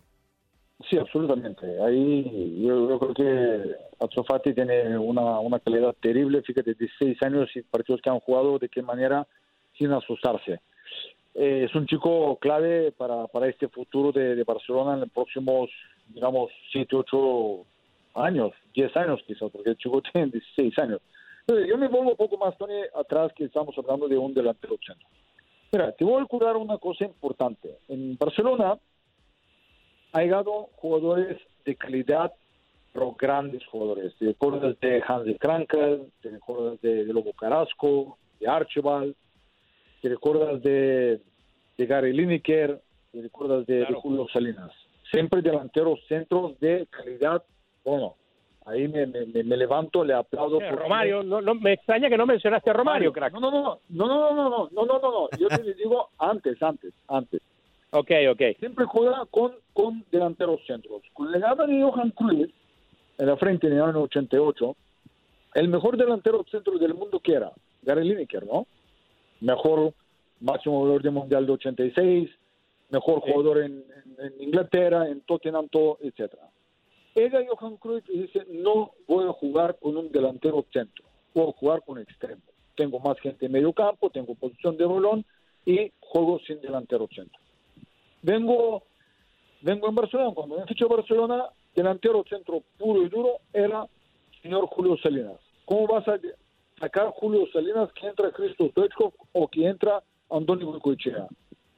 Sí, 0.90 0.98
absolutamente. 0.98 1.66
Ahí 1.82 2.62
yo, 2.62 2.90
yo 2.90 3.00
creo 3.00 3.14
que 3.14 3.76
Ansu 4.00 4.24
Fati 4.24 4.54
tiene 4.54 4.98
una, 4.98 5.40
una 5.40 5.60
calidad 5.60 5.96
terrible. 6.02 6.42
Fíjate, 6.42 6.74
16 6.74 7.22
años 7.24 7.50
y 7.56 7.62
partidos 7.62 8.02
que 8.02 8.10
han 8.10 8.20
jugado, 8.20 8.60
de 8.60 8.70
qué 8.70 8.82
manera, 8.82 9.26
sin 9.78 9.92
asustarse. 9.92 10.60
Eh, 11.34 11.66
es 11.68 11.76
un 11.76 11.86
chico 11.86 12.38
clave 12.40 12.92
para, 12.92 13.28
para 13.28 13.48
este 13.48 13.68
futuro 13.68 14.12
de, 14.12 14.36
de 14.36 14.44
Barcelona 14.44 14.94
en 14.94 15.02
los 15.02 15.10
próximos 15.10 15.70
digamos, 16.08 16.52
7, 16.72 16.96
8 16.96 17.66
años, 18.16 18.52
10 18.74 18.96
años 18.98 19.22
quizás, 19.26 19.52
porque 19.52 19.72
el 19.72 19.78
chico 19.78 20.02
tiene 20.14 20.32
16 20.32 20.80
años. 20.80 21.02
Entonces, 21.42 21.70
yo 21.70 21.78
me 21.78 21.88
vuelvo 21.88 22.12
un 22.12 22.18
poco 22.18 22.38
más, 22.38 22.58
Tony, 22.58 22.74
atrás 22.96 23.32
que 23.36 23.46
estamos 23.46 23.78
hablando 23.78 24.08
de 24.08 24.18
un 24.18 24.34
delantero 24.34 24.78
centro. 24.86 25.08
Mira, 25.72 25.92
te 25.92 26.04
voy 26.04 26.16
a 26.16 26.20
recordar 26.22 26.58
una 26.58 26.78
cosa 26.78 27.06
importante. 27.06 27.78
En 27.88 28.18
Barcelona 28.18 28.80
ha 30.14 30.22
llegado 30.22 30.70
jugadores 30.76 31.38
de 31.66 31.76
calidad, 31.76 32.34
pero 32.94 33.16
grandes 33.20 33.66
jugadores. 33.66 34.16
Te 34.18 34.26
recuerdas 34.26 34.80
de 34.80 35.04
Hans 35.06 35.26
de 35.26 35.38
Krankel, 35.38 36.12
te 36.22 36.30
recuerdas 36.30 36.82
de, 36.82 37.06
de 37.06 37.14
Lobo 37.14 37.34
Carrasco, 37.34 38.18
de 38.40 38.48
Archibald, 38.48 39.14
te 40.02 40.10
recuerdas 40.10 40.64
de 40.64 41.22
de 41.78 41.86
Gary 41.86 42.14
Lineker, 42.14 42.82
te 43.12 43.22
recuerdas 43.22 43.66
de. 43.66 43.86
Julio 44.02 44.28
Salinas. 44.32 44.72
Siempre 45.12 45.42
delanteros 45.42 46.00
centros 46.08 46.60
de 46.60 46.88
calidad. 46.90 47.44
Bueno, 47.84 48.16
ahí 48.66 48.88
me, 48.88 49.06
me- 49.06 49.26
me- 49.44 49.58
levanto, 49.58 50.04
le 50.04 50.14
aplaudo. 50.14 50.60
Eh, 50.62 50.68
porque- 50.70 50.84
Romario, 50.84 51.24
no, 51.24 51.42
no, 51.42 51.56
me 51.56 51.74
extraña 51.74 52.10
que 52.10 52.18
no 52.18 52.26
mencionaste 52.26 52.70
a 52.70 52.74
Romario, 52.74 53.14
crack. 53.14 53.34
No, 53.34 53.40
no, 53.40 53.52
no, 53.52 53.62
no, 53.62 53.80
no, 53.90 54.08
no, 54.08 54.34
no, 54.34 54.50
no, 54.50 54.70
no, 54.86 55.00
no, 55.00 55.12
no. 55.12 55.30
Yo 55.38 55.48
te 55.50 55.74
digo 55.76 56.10
antes, 56.18 56.62
antes, 56.62 56.94
antes. 57.08 57.42
Ok, 57.92 58.12
ok. 58.32 58.42
Siempre 58.60 58.86
juega 58.86 59.26
con, 59.30 59.54
con 59.74 60.04
delanteros 60.12 60.60
centros. 60.66 61.02
Con 61.14 61.32
la 61.32 61.38
llegada 61.38 61.66
de 61.66 61.82
Johan 61.82 62.12
Cruyff 62.12 62.52
en 63.18 63.26
la 63.28 63.38
frente 63.38 63.68
en 63.68 63.74
el 63.74 63.82
año 63.84 64.02
88, 64.02 64.76
el 65.54 65.68
mejor 65.70 65.96
delantero 65.96 66.44
centro 66.52 66.78
del 66.78 66.94
mundo 66.94 67.20
que 67.22 67.34
era 67.34 67.52
Gary 67.84 68.04
Lineker, 68.10 68.46
¿no? 68.46 68.68
Mejor 69.40 69.94
máximo 70.42 70.82
valor 70.84 71.02
de 71.02 71.10
mundial 71.12 71.46
de 71.46 71.54
86, 71.54 72.30
mejor 72.90 73.22
Sí. 73.26 73.32
jugador 73.32 73.60
en, 73.60 73.84
en- 74.18 74.26
en 74.26 74.42
Inglaterra, 74.42 75.08
en 75.10 75.22
Tottenham, 75.22 75.68
todo, 75.70 75.98
etcétera. 76.02 76.50
Llega 77.16 77.40
Johan 77.50 77.78
Cruyff 77.78 78.08
y 78.10 78.24
dice, 78.24 78.46
no 78.50 78.92
voy 79.08 79.26
a 79.28 79.32
jugar 79.32 79.78
con 79.80 79.96
un 79.98 80.12
delantero 80.12 80.66
centro, 80.74 81.06
voy 81.34 81.50
a 81.50 81.54
jugar 81.54 81.82
con 81.86 81.98
extremo. 82.00 82.42
Tengo 82.76 83.00
más 83.00 83.18
gente 83.20 83.46
en 83.46 83.54
medio 83.54 83.72
campo, 83.72 84.10
tengo 84.10 84.36
posición 84.36 84.76
de 84.76 84.86
balón 84.86 85.26
y 85.66 85.92
juego 86.02 86.40
sin 86.40 86.60
delantero 86.62 87.08
centro. 87.14 87.40
Vengo, 88.22 88.84
vengo 89.62 89.88
en 89.88 89.96
Barcelona, 89.96 90.32
cuando 90.34 90.58
me 90.60 90.66
fichó 90.66 90.88
Barcelona, 90.90 91.46
delantero 91.74 92.24
centro 92.30 92.64
puro 92.78 93.04
y 93.04 93.10
duro 93.10 93.38
era 93.54 93.86
señor 94.42 94.66
Julio 94.68 94.98
Salinas. 94.98 95.38
¿Cómo 95.66 95.88
vas 95.88 96.08
a 96.08 96.20
sacar 96.80 97.10
Julio 97.12 97.48
Salinas 97.54 97.92
que 97.94 98.08
entra 98.08 98.32
Cristo 98.32 98.68
Stoichkov 98.70 99.14
o 99.34 99.48
que 99.48 99.66
entra 99.66 100.04
Antonio 100.30 100.68
Goicoechea? 100.68 101.28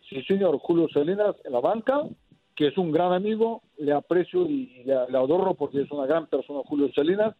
Sí, 0.09 0.23
señor, 0.23 0.57
Julio 0.59 0.87
Salinas 0.93 1.35
en 1.43 1.51
la 1.51 1.59
banca, 1.59 2.03
que 2.55 2.67
es 2.67 2.77
un 2.77 2.91
gran 2.91 3.11
amigo, 3.11 3.61
le 3.77 3.91
aprecio 3.91 4.45
y 4.45 4.83
le, 4.85 4.93
adoro 4.93 5.53
porque 5.53 5.81
es 5.81 5.91
una 5.91 6.05
gran 6.05 6.27
persona 6.27 6.61
Julio 6.65 6.89
Salinas. 6.93 7.35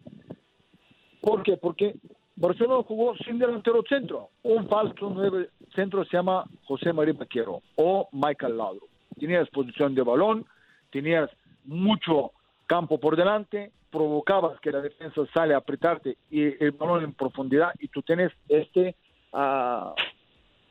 ¿Por 1.21 1.43
qué? 1.43 1.55
Porque 1.55 1.95
Barcelona 2.35 2.83
jugó 2.83 3.15
sin 3.17 3.39
delantero 3.39 3.83
centro. 3.87 4.29
Un 4.43 4.67
falso 4.67 5.09
nueve 5.13 5.49
centro 5.73 6.03
se 6.05 6.17
llama 6.17 6.43
José 6.65 6.91
María 6.91 7.13
Paquero 7.13 7.61
o 7.77 8.09
Michael 8.11 8.57
Laudrup. 8.57 8.89
Tenías 9.17 9.49
posición 9.49 9.95
de 9.95 10.03
balón, 10.03 10.45
tenías 10.91 11.29
mucho 11.63 12.31
campo 12.65 12.99
por 12.99 13.15
delante, 13.15 13.71
provocabas 13.89 14.59
que 14.59 14.71
la 14.71 14.81
defensa 14.81 15.21
sale 15.33 15.53
a 15.53 15.57
apretarte 15.57 16.17
y 16.29 16.63
el 16.63 16.71
balón 16.71 17.03
en 17.03 17.13
profundidad 17.13 17.71
y 17.79 17.87
tú 17.87 18.01
tienes 18.01 18.31
este 18.49 18.95
ah, 19.31 19.95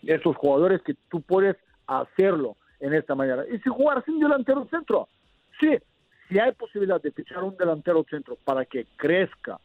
estos 0.02 0.36
jugadores 0.36 0.82
que 0.82 0.94
tú 1.10 1.22
puedes 1.22 1.56
hacerlo 1.86 2.56
en 2.80 2.94
esta 2.94 3.14
manera. 3.14 3.44
Y 3.50 3.58
si 3.58 3.70
jugar 3.70 4.04
sin 4.04 4.18
delantero 4.18 4.66
centro, 4.70 5.08
sí, 5.60 5.76
si 6.28 6.38
hay 6.38 6.52
posibilidad 6.52 7.00
de 7.00 7.12
fichar 7.12 7.42
un 7.44 7.56
delantero 7.56 8.04
centro 8.08 8.36
para 8.44 8.64
que 8.64 8.86
crezca, 8.96 9.58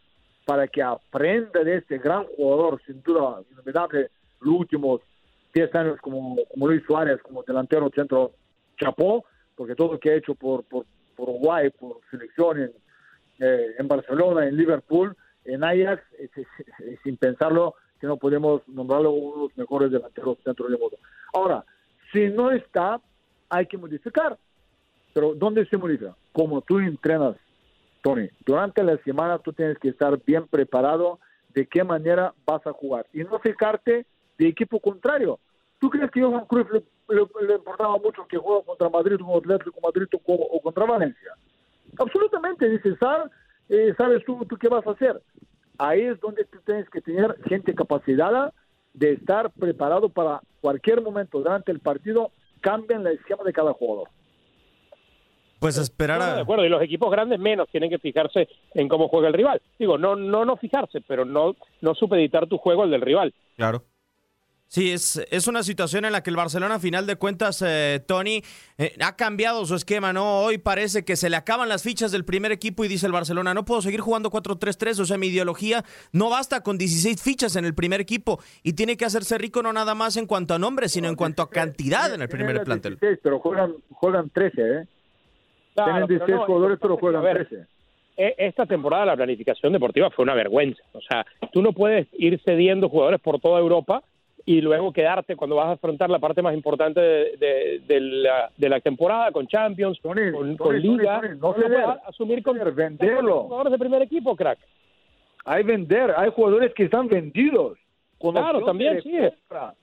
para 0.46 0.68
que 0.68 0.82
aprenda 0.82 1.64
de 1.64 1.78
este 1.78 1.98
gran 1.98 2.26
jugador, 2.36 2.82
sin 2.86 3.02
duda, 3.04 3.42
inolvidable, 3.52 4.10
los 4.42 4.56
últimos 4.56 5.02
10 5.54 5.76
años 5.76 5.98
como, 6.02 6.38
como 6.50 6.68
Luis 6.68 6.84
Suárez, 6.86 7.22
como 7.22 7.44
delantero 7.44 7.90
centro, 7.94 8.32
chapó, 8.78 9.26
porque 9.56 9.76
todo 9.76 9.94
lo 9.94 10.00
que 10.00 10.12
ha 10.12 10.16
hecho 10.16 10.36
por, 10.36 10.64
por, 10.64 10.86
por 11.16 11.30
Uruguay, 11.30 11.70
por 11.72 12.00
selección 12.10 12.62
en, 12.62 12.72
eh, 13.40 13.76
en 13.78 13.88
Barcelona, 13.88 14.48
en 14.48 14.56
Liverpool, 14.56 15.16
en 15.46 15.64
Ajax, 15.64 16.04
sin 17.04 17.18
pensarlo, 17.18 17.76
que 18.00 18.08
no 18.08 18.18
podemos 18.18 18.68
nombrarlo 18.68 19.12
uno 19.12 19.36
de 19.36 19.42
los 19.44 19.58
mejores 19.58 19.92
delanteros 19.92 20.38
centro 20.44 20.68
del 20.68 20.80
mundo. 20.80 20.98
Ahora, 21.34 21.64
si 22.12 22.30
no 22.30 22.52
está, 22.52 23.00
hay 23.50 23.66
que 23.66 23.78
modificar. 23.78 24.38
Pero 25.14 25.34
¿dónde 25.36 25.66
se 25.66 25.78
modifica? 25.78 26.16
Como 26.32 26.62
tú 26.62 26.80
entrenas, 26.80 27.36
Tony. 28.02 28.30
Durante 28.46 28.84
la 28.84 28.98
semana 29.04 29.38
tú 29.40 29.52
tienes 29.54 29.78
que 29.78 29.90
estar 29.90 30.18
bien 30.24 30.48
preparado 30.48 31.20
de 31.50 31.68
qué 31.68 31.84
manera 31.84 32.34
vas 32.46 32.66
a 32.66 32.72
jugar 32.72 33.06
y 33.14 33.24
no 33.24 33.40
fijarte 33.40 34.06
de 34.38 34.48
equipo 34.48 34.80
contrario. 34.80 35.40
¿Tú 35.80 35.90
crees 35.90 36.10
que 36.12 36.22
Johan 36.22 36.46
Cruyff 36.46 36.72
le, 36.72 36.84
le- 37.10 37.48
le 37.48 37.56
importaba 37.56 37.98
mucho 37.98 38.26
que 38.28 38.38
juega 38.38 38.64
contra 38.64 38.90
Madrid 38.90 39.18
o 39.22 39.38
Atlético 39.38 39.80
Madrid 39.82 40.08
o, 40.26 40.34
o 40.34 40.62
contra 40.62 40.86
Valencia? 40.86 41.34
Absolutamente, 41.98 42.70
dice 42.70 42.96
Sar, 42.98 43.30
eh, 43.68 43.94
sabes 43.98 44.24
tú, 44.26 44.46
tú 44.46 44.58
qué 44.58 44.70
vas 44.70 44.86
a 44.88 44.92
hacer. 44.92 45.22
Ahí 45.78 46.02
es 46.02 46.20
donde 46.22 46.46
tú 46.46 46.60
tienes 46.66 46.90
que 46.90 47.02
tener 47.02 47.36
gente 47.48 47.74
capacitada 47.76 48.54
de 48.94 49.14
estar 49.14 49.52
preparado 49.52 50.10
para 50.10 50.42
cualquier 50.60 51.02
momento 51.02 51.40
durante 51.40 51.72
el 51.72 51.80
partido, 51.80 52.32
cambien 52.60 53.02
el 53.08 53.16
esquema 53.16 53.44
de 53.44 53.54
cada 53.54 53.74
jugador. 53.74 54.10
Pues 55.60 55.78
esperar 55.78 56.20
No, 56.20 56.26
de 56.26 56.32
a... 56.32 56.42
acuerdo, 56.42 56.66
y 56.66 56.70
los 56.70 56.82
equipos 56.82 57.12
grandes 57.12 57.40
menos 57.40 57.70
tienen 57.70 57.90
que 57.90 58.00
fijarse 58.00 58.50
en 58.74 58.88
cómo 58.88 59.08
juega 59.08 59.28
el 59.28 59.34
rival. 59.36 59.62
Digo, 59.78 59.98
no 59.98 60.16
no 60.16 60.44
no 60.44 60.58
fijarse, 60.58 61.02
pero 61.08 61.24
no 61.24 61.56
no 61.82 61.94
supeditar 61.94 62.48
tu 62.48 62.58
juego 62.58 62.84
al 62.84 62.90
del 62.92 63.02
rival. 63.02 63.34
Claro. 63.56 63.84
Sí, 64.74 64.90
es, 64.90 65.22
es 65.30 65.48
una 65.48 65.64
situación 65.64 66.06
en 66.06 66.14
la 66.14 66.24
que 66.24 66.30
el 66.30 66.38
Barcelona, 66.38 66.76
a 66.76 66.80
final 66.80 67.06
de 67.06 67.18
cuentas, 67.18 67.62
eh, 67.62 68.02
Tony, 68.08 68.42
eh, 68.78 68.96
ha 69.02 69.18
cambiado 69.18 69.66
su 69.66 69.76
esquema, 69.76 70.14
¿no? 70.14 70.44
Hoy 70.44 70.60
parece 70.60 71.04
que 71.04 71.18
se 71.18 71.30
le 71.30 71.36
acaban 71.36 71.68
las 71.68 71.84
fichas 71.84 72.14
del 72.14 72.24
primer 72.24 72.54
equipo 72.54 72.86
y 72.86 72.88
dice 72.88 73.06
el 73.06 73.12
Barcelona, 73.12 73.54
no 73.54 73.66
puedo 73.66 73.82
seguir 73.82 74.00
jugando 74.00 74.30
4-3-3, 74.32 74.98
o 75.02 75.04
sea, 75.04 75.18
mi 75.18 75.28
ideología 75.28 75.84
no 76.14 76.30
basta 76.30 76.64
con 76.64 76.78
16 76.78 77.22
fichas 77.22 77.58
en 77.58 77.66
el 77.66 77.76
primer 77.76 78.00
equipo 78.00 78.40
y 78.64 78.72
tiene 78.72 78.96
que 78.96 79.04
hacerse 79.04 79.38
rico 79.38 79.62
no 79.62 79.74
nada 79.74 79.94
más 79.94 80.16
en 80.16 80.26
cuanto 80.26 80.54
a 80.54 80.58
nombres, 80.58 80.94
sino 80.94 81.10
en 81.10 81.16
cuanto 81.18 81.42
a 81.42 81.50
cantidad 81.50 82.14
en 82.14 82.22
el 82.22 82.30
primer 82.30 82.52
Tienen 82.52 82.64
plantel. 82.64 82.92
16, 82.94 83.20
pero 83.22 83.40
juegan, 83.40 83.74
juegan 83.92 84.30
13, 84.30 84.62
¿eh? 84.62 84.88
Claro, 85.74 85.92
Tienen 85.92 86.08
pero 86.08 86.08
16 86.08 86.30
no, 86.30 86.46
jugadores, 86.46 86.80
pero 86.82 86.96
juegan 86.96 87.20
a 87.22 87.26
ver, 87.26 87.46
13. 87.50 87.68
e- 88.16 88.36
Esta 88.38 88.66
temporada 88.66 89.06
la 89.06 89.18
planificación 89.18 89.74
deportiva 89.74 90.10
fue 90.12 90.24
una 90.24 90.34
vergüenza. 90.34 90.82
O 90.94 91.02
sea, 91.02 91.26
tú 91.52 91.62
no 91.62 91.74
puedes 91.74 92.08
ir 92.14 92.40
cediendo 92.46 92.88
jugadores 92.88 93.20
por 93.20 93.42
toda 93.42 93.60
Europa 93.60 94.02
y 94.46 94.62
luego 94.62 94.92
quedarte 94.92 95.36
cuando 95.36 95.56
vas 95.56 95.68
a 95.68 95.72
afrontar 95.72 96.10
la 96.10 96.20
parte 96.20 96.42
más 96.42 96.54
importante 96.54 97.00
de, 97.00 97.38
de- 97.38 97.82
de 97.88 98.00
la, 98.02 98.52
de 98.58 98.70
la 98.70 98.80
temporada 98.80 99.32
con 99.32 99.48
Champions, 99.48 100.00
Tony, 100.02 100.32
con, 100.32 100.56
Tony, 100.56 100.58
con 100.58 100.68
Tony, 100.68 100.80
Liga. 100.80 101.22
Tony, 101.22 101.40
no 101.40 101.54
ceder. 101.54 101.84
puedes 101.84 102.04
asumir 102.08 102.44
con 102.44 102.58
venderlo. 102.76 103.44
jugadores 103.44 103.72
de 103.72 103.80
primer 103.80 104.02
equipo, 104.02 104.36
crack. 104.36 104.60
Hay 105.46 105.64
vender, 105.64 106.14
hay 106.16 106.30
jugadores 106.32 106.74
que 106.74 106.84
están 106.84 107.08
vendidos. 107.08 107.78
con 108.20 108.34
Claro, 108.36 108.64
también, 108.64 109.02
sí. 109.02 109.12
compra. 109.18 109.74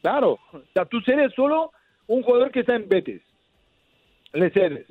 Claro. 0.00 0.38
O 0.52 0.60
sea, 0.72 0.84
tú 0.86 1.00
cedes 1.02 1.32
solo 1.34 1.70
un 2.06 2.22
jugador 2.22 2.50
que 2.50 2.60
está 2.60 2.74
en 2.74 2.88
Betis. 2.88 3.22
Le 4.32 4.50
cedes. 4.50 4.86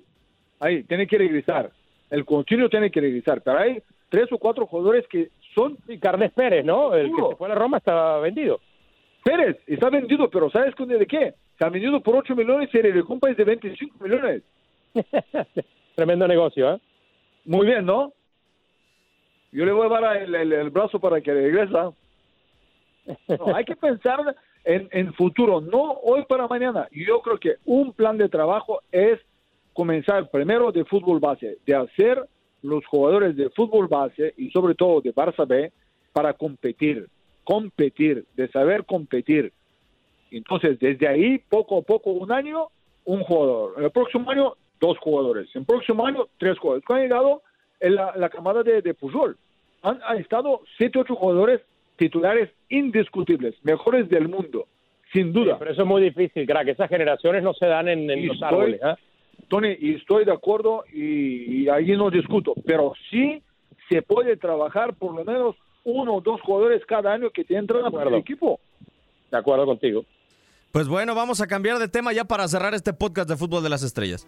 Ahí, 0.60 0.84
tiene 0.84 1.08
que 1.08 1.18
regresar. 1.18 1.72
El 2.10 2.24
continuo 2.26 2.70
tiene 2.70 2.92
que 2.92 3.02
regresar. 3.02 3.42
Pero 3.42 3.58
hay 3.58 3.82
tres 4.10 4.32
o 4.32 4.38
cuatro 4.38 4.66
jugadores 4.68 5.08
que 5.08 5.30
son 5.56 5.78
Sí, 5.88 5.98
Carles 6.00 6.32
Pérez, 6.32 6.64
¿no? 6.64 6.94
El 6.94 7.08
que 7.14 7.22
se 7.30 7.36
fue 7.36 7.48
a 7.48 7.50
la 7.50 7.56
Roma 7.56 7.78
está 7.78 8.20
vendido. 8.20 8.60
Pérez. 9.24 9.58
Está 9.68 9.90
vendido, 9.90 10.30
pero 10.30 10.50
¿sabes 10.50 10.74
con 10.76 10.88
de 10.88 11.06
qué? 11.06 11.34
Se 11.58 11.66
ha 11.66 11.70
vendido 11.70 12.02
por 12.02 12.16
8 12.16 12.36
millones 12.36 12.70
y 12.74 12.78
el 12.78 13.04
compra 13.06 13.32
es 13.32 13.38
de 13.38 13.44
25 13.44 14.04
millones. 14.04 14.44
Tremendo 15.96 16.28
negocio, 16.28 16.74
¿eh? 16.76 16.80
Muy 17.46 17.66
bien, 17.66 17.86
¿no? 17.86 18.14
Yo 19.52 19.66
le 19.66 19.72
voy 19.72 19.86
a 19.88 19.90
dar 20.00 20.18
el, 20.18 20.34
el- 20.34 20.54
el 20.54 20.70
brazo 20.70 21.00
para 21.00 21.20
que 21.22 21.34
regresa. 21.34 21.92
No, 23.28 23.56
hay 23.56 23.66
que 23.66 23.76
pensar 23.76 24.36
en, 24.64 24.88
en 24.92 25.14
futuro, 25.14 25.60
no 25.60 25.92
hoy 26.04 26.24
para 26.26 26.48
mañana. 26.48 26.88
Yo 26.92 27.22
creo 27.22 27.38
que 27.40 27.56
un 27.66 27.94
plan 27.94 28.18
de 28.18 28.30
trabajo 28.30 28.82
es 28.92 29.20
comenzar 29.74 30.30
primero 30.30 30.72
de 30.72 30.86
fútbol 30.86 31.20
base, 31.20 31.58
de 31.66 31.76
hacer 31.76 32.24
los 32.62 32.86
jugadores 32.86 33.36
de 33.36 33.50
fútbol 33.50 33.88
base 33.88 34.34
y 34.38 34.52
sobre 34.52 34.76
todo 34.76 35.02
de 35.02 35.14
Barça 35.14 35.48
B 35.48 35.72
para 36.14 36.34
competir, 36.34 37.08
competir, 37.44 38.26
de 38.36 38.48
saber 38.50 38.86
competir. 38.86 39.52
Entonces, 40.32 40.80
desde 40.80 41.08
ahí, 41.08 41.40
poco 41.50 41.80
a 41.80 41.82
poco, 41.82 42.12
un 42.12 42.32
año, 42.32 42.68
un 43.06 43.22
jugador. 43.24 43.74
En 43.78 43.84
el 43.86 43.92
próximo 43.92 44.30
año, 44.32 44.54
dos 44.80 44.98
jugadores. 45.00 45.50
En 45.56 45.62
el 45.62 45.66
próximo 45.66 46.06
año, 46.06 46.28
tres 46.38 46.58
jugadores. 46.58 46.86
Han 46.90 47.02
llegado 47.02 47.42
en 47.80 47.96
la, 47.96 48.14
la 48.16 48.30
camada 48.30 48.64
de, 48.64 48.82
de 48.82 48.94
Pujol. 48.94 49.38
Han, 49.82 50.00
han 50.06 50.18
estado 50.18 50.62
siete, 50.78 51.00
ocho 51.00 51.16
jugadores 51.16 51.62
titulares 51.98 52.50
indiscutibles, 52.70 53.56
mejores 53.64 54.10
del 54.10 54.28
mundo, 54.28 54.68
sin 55.14 55.34
duda. 55.34 55.58
Pero 55.60 55.72
eso 55.72 55.82
es 55.82 55.88
muy 55.88 56.02
difícil, 56.02 56.48
crack. 56.48 56.68
Esas 56.70 56.90
generaciones 56.90 57.44
no 57.44 57.54
se 57.54 57.66
dan 57.66 57.88
en, 57.90 58.10
en 58.10 58.28
los 58.28 58.36
estoy- 58.36 58.48
árboles, 58.48 58.82
¿eh? 58.84 58.96
Tony, 59.50 59.76
y 59.80 59.96
estoy 59.96 60.24
de 60.24 60.32
acuerdo 60.32 60.86
y, 60.94 61.64
y 61.64 61.70
ahí 61.70 61.92
no 61.98 62.10
discuto, 62.10 62.54
pero 62.66 62.94
sí 63.10 63.42
se 63.90 64.02
puede 64.02 64.38
trabajar 64.38 64.94
por 64.94 65.14
lo 65.14 65.26
menos 65.26 65.56
uno 65.84 66.16
o 66.16 66.22
dos 66.22 66.40
jugadores 66.42 66.82
cada 66.88 67.14
año 67.14 67.30
que 67.32 67.44
te 67.44 67.56
entran 67.56 67.82
al 67.82 67.88
acuerdo. 67.88 68.18
equipo. 68.18 68.60
De 69.32 69.38
acuerdo 69.38 69.66
contigo. 69.66 70.04
Pues 70.72 70.88
bueno, 70.88 71.16
vamos 71.16 71.42
a 71.42 71.48
cambiar 71.48 71.80
de 71.80 71.88
tema 71.88 72.14
ya 72.14 72.24
para 72.26 72.48
cerrar 72.48 72.74
este 72.74 72.94
podcast 72.94 73.28
de 73.30 73.36
Fútbol 73.38 73.64
de 73.64 73.70
las 73.70 73.84
Estrellas. 73.84 74.28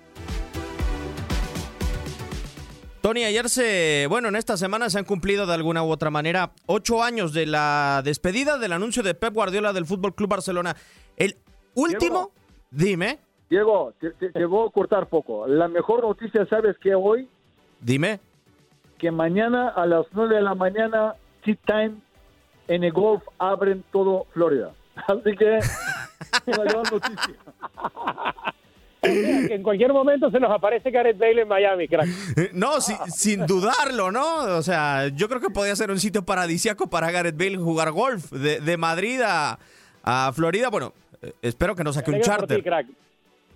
Tony, 3.02 3.26
ayer 3.26 3.50
se, 3.50 4.06
bueno, 4.10 4.30
en 4.30 4.38
esta 4.38 4.56
semana 4.56 4.90
se 4.90 4.98
han 4.98 5.04
cumplido 5.04 5.46
de 5.46 5.54
alguna 5.54 5.84
u 5.84 5.90
otra 5.92 6.10
manera 6.10 6.52
ocho 6.68 7.04
años 7.04 7.34
de 7.34 7.46
la 7.46 8.02
despedida 8.04 8.58
del 8.58 8.72
anuncio 8.72 9.04
de 9.04 9.14
Pep 9.14 9.34
Guardiola 9.34 9.74
del 9.74 9.86
Fútbol 9.86 10.16
Club 10.16 10.30
Barcelona. 10.30 10.74
El 11.18 11.36
último, 11.76 12.32
dime, 12.72 13.20
Diego, 13.50 13.94
te, 14.00 14.12
te- 14.12 14.32
te 14.32 14.46
voy 14.46 14.68
a 14.70 14.72
cortar 14.72 15.08
poco. 15.10 15.46
La 15.48 15.68
mejor 15.68 16.02
noticia, 16.04 16.46
¿sabes 16.48 16.78
qué 16.82 16.96
hoy? 16.96 17.28
dime. 17.82 18.20
Que 18.98 19.12
mañana 19.12 19.68
a 19.68 19.86
las 19.86 20.06
9 20.14 20.36
de 20.36 20.42
la 20.42 20.56
mañana, 20.56 21.16
Tea 21.44 21.58
Time, 21.66 21.94
en 22.68 22.84
el 22.84 22.92
golf, 22.92 23.24
abren 23.38 23.84
todo 23.92 24.26
Florida. 24.34 24.72
Así 25.08 25.36
que, 25.38 25.60
una 26.48 26.64
gran 26.64 26.84
noticia. 26.92 27.36
Que 29.02 29.56
en 29.56 29.64
cualquier 29.64 29.92
momento 29.92 30.32
se 30.32 30.40
nos 30.40 30.50
aparece 30.50 30.90
Gareth 30.90 31.18
Bale 31.18 31.42
en 31.42 31.48
Miami, 31.50 31.90
crack. 31.90 32.08
Eh, 32.38 32.52
No, 32.54 32.80
si- 32.80 32.96
sin 33.08 33.46
dudarlo, 33.46 34.14
¿no? 34.14 34.44
O 34.58 34.62
sea, 34.62 35.10
yo 35.10 35.28
creo 35.28 35.42
que 35.42 35.50
podría 35.50 35.76
ser 35.76 35.92
un 35.92 36.00
sitio 36.00 36.24
paradisíaco 36.24 36.88
para 36.90 37.12
Gareth 37.12 37.38
Bale 37.38 37.58
jugar 37.58 37.92
golf. 37.92 38.32
De, 38.32 38.62
de 38.62 38.78
Madrid 38.78 39.20
a, 39.22 39.60
a 40.04 40.32
Florida, 40.32 40.70
bueno, 40.70 40.94
eh, 41.22 41.34
espero 41.42 41.76
que 41.76 41.84
no 41.84 41.92
saque 41.92 42.12
Me 42.12 42.18
un 42.20 42.24
alegra 42.24 42.38
por 42.38 42.48
ti, 42.48 42.54
charter. 42.56 42.64
crack. 42.64 42.88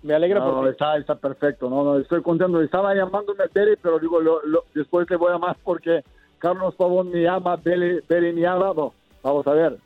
Me 0.02 0.14
alegra 0.14 0.40
No, 0.40 0.52
por 0.54 0.64
ti. 0.66 0.70
está, 0.72 0.98
está 0.98 1.14
perfecto. 1.14 1.70
No, 1.70 1.82
no, 1.82 1.98
estoy 1.98 2.20
contento. 2.20 2.60
Estaba 2.60 2.94
llamándome 2.94 3.42
a 3.44 3.46
Bere, 3.50 3.78
pero 3.80 3.98
digo, 3.98 4.20
lo- 4.20 4.44
lo- 4.44 4.64
después 4.74 5.08
le 5.08 5.16
voy 5.16 5.30
a 5.30 5.32
llamar 5.36 5.56
porque 5.64 6.04
Carlos 6.38 6.74
Pavón 6.76 7.10
me 7.10 7.22
llama, 7.22 7.56
Bere, 7.56 8.00
Bere 8.08 8.32
me 8.32 8.40
llama. 8.42 8.72
No, 8.74 8.92
vamos 9.22 9.46
a 9.46 9.52
ver. 9.52 9.76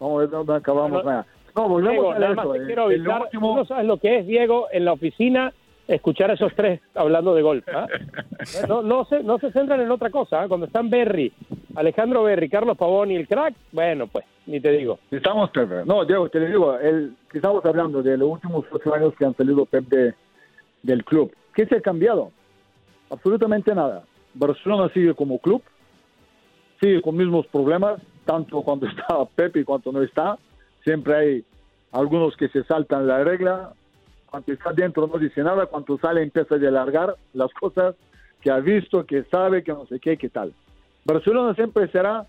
Vamos 0.00 0.16
a 0.16 0.20
ver 0.20 0.30
dónde 0.30 0.54
acabamos. 0.54 1.02
Bueno, 1.02 1.24
No, 1.56 1.68
volvemos 1.68 1.92
Diego, 1.92 2.10
a 2.12 2.18
nada 2.18 2.32
eso. 2.32 2.42
más 2.48 2.52
te 2.52 2.62
eh. 2.62 2.66
quiero 2.66 2.86
último- 2.86 3.56
no 3.56 3.64
sabes 3.64 3.86
lo 3.86 3.96
que 3.98 4.18
es, 4.18 4.26
Diego, 4.26 4.68
en 4.72 4.84
la 4.84 4.92
oficina, 4.92 5.52
escuchar 5.86 6.30
a 6.30 6.34
esos 6.34 6.54
tres 6.54 6.80
hablando 6.94 7.34
de 7.34 7.42
golf. 7.42 7.64
¿ah? 7.74 7.86
No, 8.68 8.82
no, 8.82 9.04
se, 9.06 9.22
no 9.22 9.38
se 9.38 9.50
centran 9.52 9.80
en 9.80 9.90
otra 9.90 10.10
cosa. 10.10 10.42
¿ah? 10.42 10.48
Cuando 10.48 10.66
están 10.66 10.88
Berry, 10.90 11.32
Alejandro 11.74 12.22
Berry, 12.22 12.48
Carlos 12.48 12.76
Pavón 12.78 13.10
y 13.10 13.16
el 13.16 13.26
crack, 13.26 13.54
bueno, 13.72 14.06
pues, 14.06 14.24
ni 14.46 14.60
te 14.60 14.70
digo. 14.70 14.98
Estamos. 15.10 15.50
No, 15.84 16.04
Diego, 16.04 16.28
te 16.28 16.40
digo, 16.46 16.78
el, 16.78 17.14
estamos 17.32 17.64
hablando 17.64 18.02
de 18.02 18.16
los 18.16 18.28
últimos 18.30 18.64
ocho 18.70 18.94
años 18.94 19.12
que 19.18 19.24
han 19.24 19.34
salido 19.36 19.64
Pep 19.66 19.84
de, 19.88 20.14
del 20.82 21.04
club. 21.04 21.32
¿Qué 21.54 21.66
se 21.66 21.76
ha 21.76 21.80
cambiado? 21.80 22.30
Absolutamente 23.10 23.74
nada. 23.74 24.04
Barcelona 24.34 24.88
sigue 24.94 25.14
como 25.14 25.38
club, 25.38 25.62
sigue 26.80 27.02
con 27.02 27.16
mismos 27.16 27.46
problemas, 27.46 28.00
tanto 28.24 28.62
cuando 28.62 28.86
está 28.88 29.24
Pep 29.34 29.56
y 29.56 29.64
cuando 29.64 29.92
no 29.92 30.02
está. 30.02 30.38
Siempre 30.84 31.14
hay 31.14 31.44
algunos 31.92 32.36
que 32.36 32.48
se 32.48 32.64
saltan 32.64 33.06
la 33.06 33.24
regla. 33.24 33.72
Cuando 34.30 34.52
está 34.52 34.72
dentro 34.72 35.06
no 35.06 35.18
dice 35.18 35.42
nada, 35.42 35.66
cuando 35.66 35.98
sale 35.98 36.22
empieza 36.22 36.54
a 36.54 36.58
alargar 36.58 37.16
las 37.32 37.52
cosas 37.54 37.94
que 38.42 38.50
ha 38.50 38.58
visto, 38.58 39.04
que 39.06 39.24
sabe, 39.24 39.62
que 39.62 39.72
no 39.72 39.86
sé 39.86 39.98
qué, 39.98 40.16
qué 40.16 40.28
tal. 40.28 40.52
Barcelona 41.04 41.54
siempre 41.54 41.88
será 41.88 42.26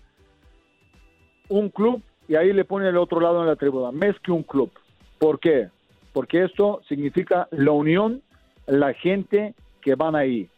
un 1.48 1.68
club 1.68 2.02
y 2.28 2.36
ahí 2.36 2.52
le 2.52 2.64
pone 2.64 2.88
el 2.88 2.96
otro 2.96 3.20
lado 3.20 3.40
en 3.40 3.48
la 3.48 3.56
tribuna, 3.56 3.92
más 3.92 4.18
que 4.20 4.32
un 4.32 4.42
club. 4.42 4.70
¿Por 5.18 5.38
qué? 5.38 5.68
Porque 6.12 6.44
esto 6.44 6.80
significa 6.88 7.46
la 7.50 7.72
unión, 7.72 8.22
la 8.66 8.94
gente 8.94 9.54
que 9.82 9.94
van 9.94 10.16
ahí. 10.16 10.48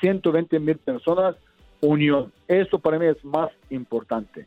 120 0.00 0.58
mil 0.60 0.78
personas, 0.78 1.36
unión. 1.80 2.32
Eso 2.48 2.78
para 2.78 2.98
mí 2.98 3.06
es 3.06 3.24
más 3.24 3.50
importante. 3.70 4.46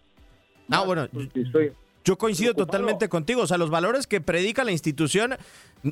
Ah, 0.69 0.83
bueno, 0.85 1.07
estoy- 1.35 1.71
Yo 2.05 2.17
coincido 2.17 2.53
preocupado. 2.53 2.77
totalmente 2.79 3.09
contigo. 3.09 3.41
O 3.41 3.47
sea, 3.47 3.57
los 3.57 3.69
valores 3.69 4.07
que 4.07 4.21
predica 4.21 4.63
la 4.63 4.71
institución, 4.71 5.35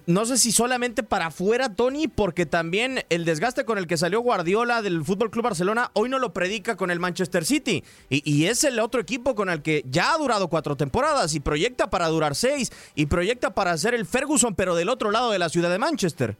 no 0.05 0.25
sé 0.25 0.37
si 0.37 0.51
solamente 0.51 1.03
para 1.03 1.27
afuera, 1.27 1.75
Tony, 1.75 2.07
porque 2.07 2.45
también 2.45 3.01
el 3.09 3.25
desgaste 3.25 3.65
con 3.65 3.77
el 3.77 3.87
que 3.87 3.97
salió 3.97 4.21
Guardiola 4.21 4.81
del 4.81 5.03
Fútbol 5.03 5.29
Club 5.31 5.43
Barcelona 5.43 5.91
hoy 5.93 6.09
no 6.09 6.17
lo 6.17 6.31
predica 6.33 6.75
con 6.77 6.91
el 6.91 6.99
Manchester 6.99 7.43
City. 7.45 7.83
Y, 8.09 8.21
y 8.31 8.45
es 8.45 8.63
el 8.63 8.79
otro 8.79 9.01
equipo 9.01 9.35
con 9.35 9.49
el 9.49 9.61
que 9.61 9.83
ya 9.89 10.13
ha 10.13 10.17
durado 10.17 10.47
cuatro 10.47 10.75
temporadas 10.75 11.35
y 11.35 11.39
proyecta 11.39 11.89
para 11.89 12.07
durar 12.07 12.35
seis 12.35 12.71
y 12.95 13.07
proyecta 13.07 13.53
para 13.53 13.75
ser 13.77 13.93
el 13.93 14.05
Ferguson, 14.05 14.55
pero 14.55 14.75
del 14.75 14.89
otro 14.89 15.11
lado 15.11 15.31
de 15.31 15.39
la 15.39 15.49
ciudad 15.49 15.69
de 15.69 15.77
Manchester. 15.79 16.35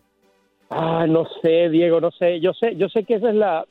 Ah, 0.69 1.05
no 1.07 1.25
sé, 1.41 1.69
Diego, 1.69 2.01
no 2.01 2.11
sé. 2.11 2.39
Yo 2.39 2.53
sé, 2.53 2.75
yo 2.77 2.87
sé 2.89 3.03
que 3.03 3.15
esa 3.15 3.29
es 3.29 3.35
la, 3.35 3.65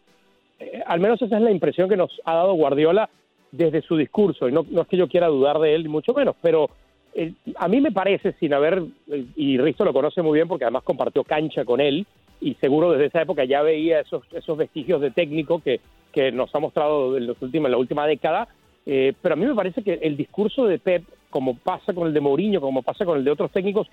eh, 0.59 0.83
al 0.87 1.01
menos 1.01 1.21
esa 1.21 1.37
es 1.37 1.42
la 1.42 1.51
impresión 1.51 1.88
que 1.88 1.97
nos 1.97 2.11
ha 2.25 2.35
dado 2.35 2.55
Guardiola 2.55 3.09
desde 3.53 3.83
su 3.83 3.97
discurso. 3.97 4.49
Y 4.49 4.53
no, 4.53 4.61
es 4.62 4.88
que 4.88 4.97
yo 4.97 5.09
quiera 5.09 5.29
dudar 5.29 5.59
de 5.59 5.75
él, 5.75 5.85
ni 5.85 5.88
mucho 5.88 6.12
menos, 6.14 6.37
pero 6.40 6.71
eh, 7.14 7.33
a 7.57 7.69
mí 7.69 7.81
me 7.81 7.92
parece, 7.92 8.33
sin 8.33 8.55
haber, 8.55 8.83
eh, 9.11 9.25
y 9.37 9.59
Risto 9.59 9.85
lo 9.85 9.92
conoce 9.92 10.23
muy 10.23 10.38
bien 10.38 10.49
porque 10.49 10.64
además 10.64 10.85
compartió 10.85 11.25
cancha 11.25 11.64
con 11.64 11.81
él, 11.81 12.07
y 12.40 12.55
seguro 12.55 12.92
desde 12.92 13.07
esa 13.07 13.23
época 13.23 13.45
ya 13.45 13.62
veía 13.62 14.01
esos, 14.01 14.23
esos 14.33 14.59
vestigios 14.59 15.01
de 15.01 15.11
técnico 15.11 15.61
que, 15.61 15.81
que 16.12 16.31
nos 16.33 16.55
ha 16.55 16.59
mostrado 16.59 17.16
en, 17.16 17.27
los 17.27 17.40
últimos, 17.40 17.66
en 17.66 17.73
la 17.73 17.79
última 17.79 18.07
década. 18.07 18.49
Pero 18.85 19.33
a 19.33 19.37
mí 19.37 19.45
me 19.45 19.55
parece 19.55 19.83
que 19.83 19.95
el 19.95 20.16
discurso 20.16 20.66
de 20.66 20.79
Pep, 20.79 21.03
como 21.31 21.57
pasa 21.57 21.92
con 21.92 22.07
el 22.07 22.14
de 22.14 22.21
Mourinho, 22.21 22.61
como 22.61 22.83
pasa 22.83 23.05
con 23.05 23.19
el 23.19 23.25
de 23.25 23.33
otros 23.33 23.51
técnicos, 23.51 23.88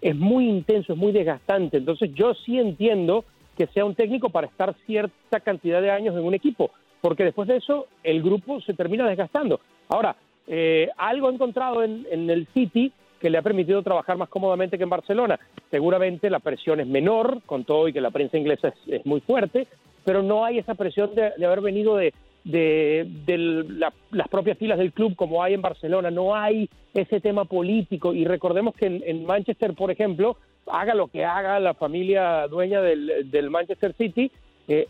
es 0.00 0.16
muy 0.16 0.48
intenso, 0.48 0.94
es 0.94 0.98
muy 0.98 1.12
desgastante. 1.12 1.76
Entonces 1.76 2.14
yo 2.14 2.32
sí 2.32 2.58
entiendo 2.58 3.26
que 3.58 3.66
sea 3.66 3.84
un 3.84 3.96
técnico 3.96 4.30
para 4.30 4.46
estar 4.46 4.72
cierta 4.86 5.40
cantidad 5.40 5.82
de 5.82 5.90
años 5.90 6.16
en 6.16 6.24
un 6.24 6.32
equipo, 6.32 6.70
porque 7.00 7.24
después 7.24 7.48
de 7.48 7.56
eso 7.56 7.86
el 8.04 8.22
grupo 8.22 8.60
se 8.60 8.72
termina 8.72 9.06
desgastando. 9.08 9.60
Ahora, 9.88 10.14
eh, 10.46 10.88
algo 10.96 11.26
ha 11.28 11.32
encontrado 11.32 11.82
en, 11.82 12.06
el 12.30 12.46
City 12.54 12.92
que 13.20 13.30
le 13.30 13.38
ha 13.38 13.42
permitido 13.42 13.82
trabajar 13.82 14.16
más 14.16 14.28
cómodamente 14.28 14.78
que 14.78 14.84
en 14.84 14.90
Barcelona. 14.90 15.40
Seguramente 15.72 16.30
la 16.30 16.38
presión 16.38 16.78
es 16.78 16.86
menor, 16.86 17.42
con 17.46 17.64
todo 17.64 17.88
y 17.88 17.92
que 17.92 18.00
la 18.00 18.12
prensa 18.12 18.38
inglesa 18.38 18.72
es, 18.86 19.04
muy 19.04 19.20
fuerte, 19.20 19.66
pero 20.04 20.22
no 20.22 20.44
hay 20.44 20.58
esa 20.58 20.76
presión 20.76 21.14
de, 21.16 21.32
de 21.36 21.44
haber 21.44 21.60
venido 21.60 21.96
de 21.96 22.14
la- 22.44 23.92
las 24.12 24.28
propias 24.28 24.56
filas 24.56 24.78
del 24.78 24.92
club 24.92 25.16
como 25.16 25.42
hay 25.42 25.54
en 25.54 25.62
Barcelona. 25.62 26.12
No 26.12 26.34
hay 26.36 26.70
ese 26.94 27.20
tema 27.20 27.44
político. 27.44 28.14
Y 28.14 28.24
recordemos 28.24 28.74
que 28.74 28.86
en, 28.86 29.02
en 29.04 29.26
Manchester, 29.26 29.74
por 29.74 29.90
ejemplo, 29.90 30.36
haga 30.70 30.94
lo 30.94 31.08
que 31.08 31.24
haga 31.24 31.60
la 31.60 31.74
familia 31.74 32.46
dueña 32.48 32.80
del, 32.80 33.30
del 33.30 33.50
Manchester 33.50 33.94
City, 33.94 34.30
eh, 34.68 34.86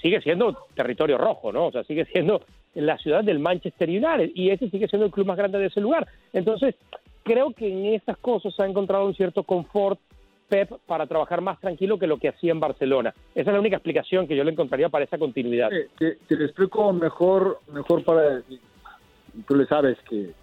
sigue 0.00 0.20
siendo 0.20 0.56
territorio 0.74 1.18
rojo, 1.18 1.52
¿no? 1.52 1.66
O 1.66 1.72
sea, 1.72 1.82
sigue 1.84 2.04
siendo 2.06 2.42
la 2.74 2.98
ciudad 2.98 3.24
del 3.24 3.38
Manchester 3.38 3.88
United 3.88 4.30
y 4.34 4.50
ese 4.50 4.70
sigue 4.70 4.88
siendo 4.88 5.06
el 5.06 5.12
club 5.12 5.26
más 5.26 5.36
grande 5.36 5.58
de 5.58 5.66
ese 5.66 5.80
lugar. 5.80 6.06
Entonces, 6.32 6.74
creo 7.24 7.52
que 7.52 7.68
en 7.68 7.94
esas 7.94 8.16
cosas 8.18 8.58
ha 8.60 8.66
encontrado 8.66 9.06
un 9.06 9.14
cierto 9.14 9.42
confort 9.42 9.98
Pep 10.48 10.70
para 10.86 11.06
trabajar 11.06 11.40
más 11.40 11.60
tranquilo 11.60 11.98
que 11.98 12.06
lo 12.06 12.18
que 12.18 12.28
hacía 12.28 12.52
en 12.52 12.60
Barcelona. 12.60 13.12
Esa 13.34 13.50
es 13.50 13.54
la 13.54 13.60
única 13.60 13.76
explicación 13.76 14.28
que 14.28 14.36
yo 14.36 14.44
le 14.44 14.52
encontraría 14.52 14.88
para 14.88 15.04
esa 15.04 15.18
continuidad. 15.18 15.70
Te, 15.98 16.18
explico 16.28 16.92
mejor, 16.92 17.58
mejor 17.72 18.04
para... 18.04 18.42
Tú 19.48 19.56
le 19.56 19.66
sabes 19.66 19.98
que 20.08 20.20
eh, 20.20 20.34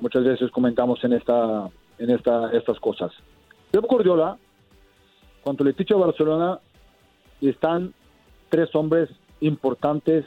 muchas 0.00 0.24
veces 0.24 0.50
comentamos 0.50 1.02
en 1.04 1.12
esta, 1.12 1.70
en 1.98 2.10
esta, 2.10 2.50
estas 2.52 2.80
cosas. 2.80 3.12
Pep 3.70 3.84
Guardiola, 3.84 4.38
cuando 5.42 5.64
le 5.64 5.72
ficha 5.72 5.94
a 5.94 5.98
Barcelona, 5.98 6.60
están 7.40 7.94
tres 8.48 8.74
hombres 8.74 9.08
importantes 9.40 10.24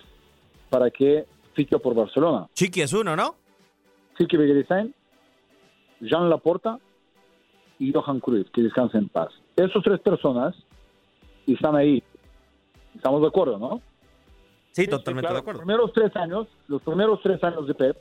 para 0.70 0.90
que 0.90 1.26
fiche 1.54 1.78
por 1.80 1.94
Barcelona. 1.94 2.48
Chiqui 2.54 2.82
es 2.82 2.94
uno, 2.94 3.16
¿no? 3.16 3.36
Siki 4.18 4.38
Beguerizán, 4.38 4.94
Jean 6.00 6.30
Laporta 6.30 6.80
y 7.80 7.92
Johan 7.92 8.20
Cruyff, 8.20 8.50
que 8.52 8.62
descansen 8.62 9.02
en 9.02 9.10
paz. 9.10 9.30
Esas 9.56 9.84
tres 9.84 10.00
personas 10.00 10.56
están 11.48 11.76
ahí. 11.76 12.04
Estamos 12.96 13.22
de 13.22 13.28
acuerdo, 13.28 13.58
¿no? 13.58 13.82
Sí, 14.72 14.88
totalmente 14.88 15.28
claro. 15.28 15.36
de 15.36 15.40
acuerdo. 15.42 15.60
Los 15.60 15.66
primeros 15.66 15.94
tres 15.94 16.16
años, 16.16 16.48
los 16.68 16.82
primeros 16.82 17.20
tres 17.22 17.44
años 17.44 17.68
de 17.68 17.74
Pep, 17.74 17.98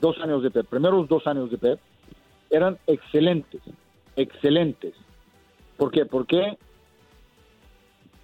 dos 0.00 0.16
años 0.22 0.42
de 0.42 0.50
Pep, 0.50 0.66
primeros 0.66 1.08
dos 1.08 1.26
años 1.26 1.50
de 1.50 1.58
Pep, 1.58 1.80
eran 2.50 2.78
excelentes, 2.86 3.62
excelentes. 4.18 4.94
¿Por 5.76 5.92
qué? 5.92 6.04
Porque 6.04 6.58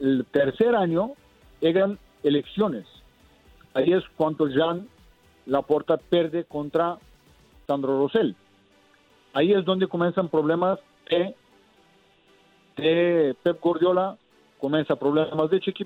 el 0.00 0.26
tercer 0.30 0.74
año 0.74 1.12
eran 1.60 1.98
elecciones. 2.22 2.84
Ahí 3.74 3.92
es 3.92 4.02
cuando 4.16 4.48
Jean 4.48 4.88
Laporta 5.46 5.96
pierde 5.96 6.44
contra 6.44 6.98
Sandro 7.66 7.98
Rosell. 7.98 8.34
Ahí 9.32 9.52
es 9.52 9.64
donde 9.64 9.86
comienzan 9.86 10.28
problemas 10.28 10.80
de, 11.08 11.34
de 12.76 13.36
Pep 13.42 13.60
Guardiola, 13.60 14.16
comienza 14.58 14.96
problemas 14.96 15.50
de 15.50 15.60
Chiqui 15.60 15.84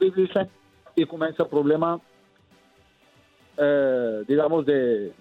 y 0.96 1.04
comienza 1.04 1.48
problema, 1.48 2.00
eh, 3.58 4.24
digamos, 4.26 4.64
de, 4.64 5.12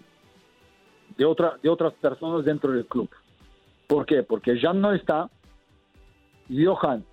de, 1.18 1.26
otra, 1.26 1.58
de 1.62 1.70
otras 1.70 1.94
personas 1.94 2.46
dentro 2.46 2.72
del 2.72 2.86
club. 2.86 3.10
¿Por 3.88 4.06
qué? 4.06 4.24
Porque 4.24 4.58
Jean 4.58 4.82
no 4.82 4.94
está, 4.94 5.30
Johan 6.50 7.06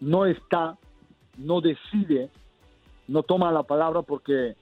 no 0.00 0.26
está, 0.26 0.76
no 1.38 1.60
decide, 1.60 2.30
no 3.06 3.22
toma 3.22 3.52
la 3.52 3.62
palabra 3.62 4.02
porque 4.02 4.56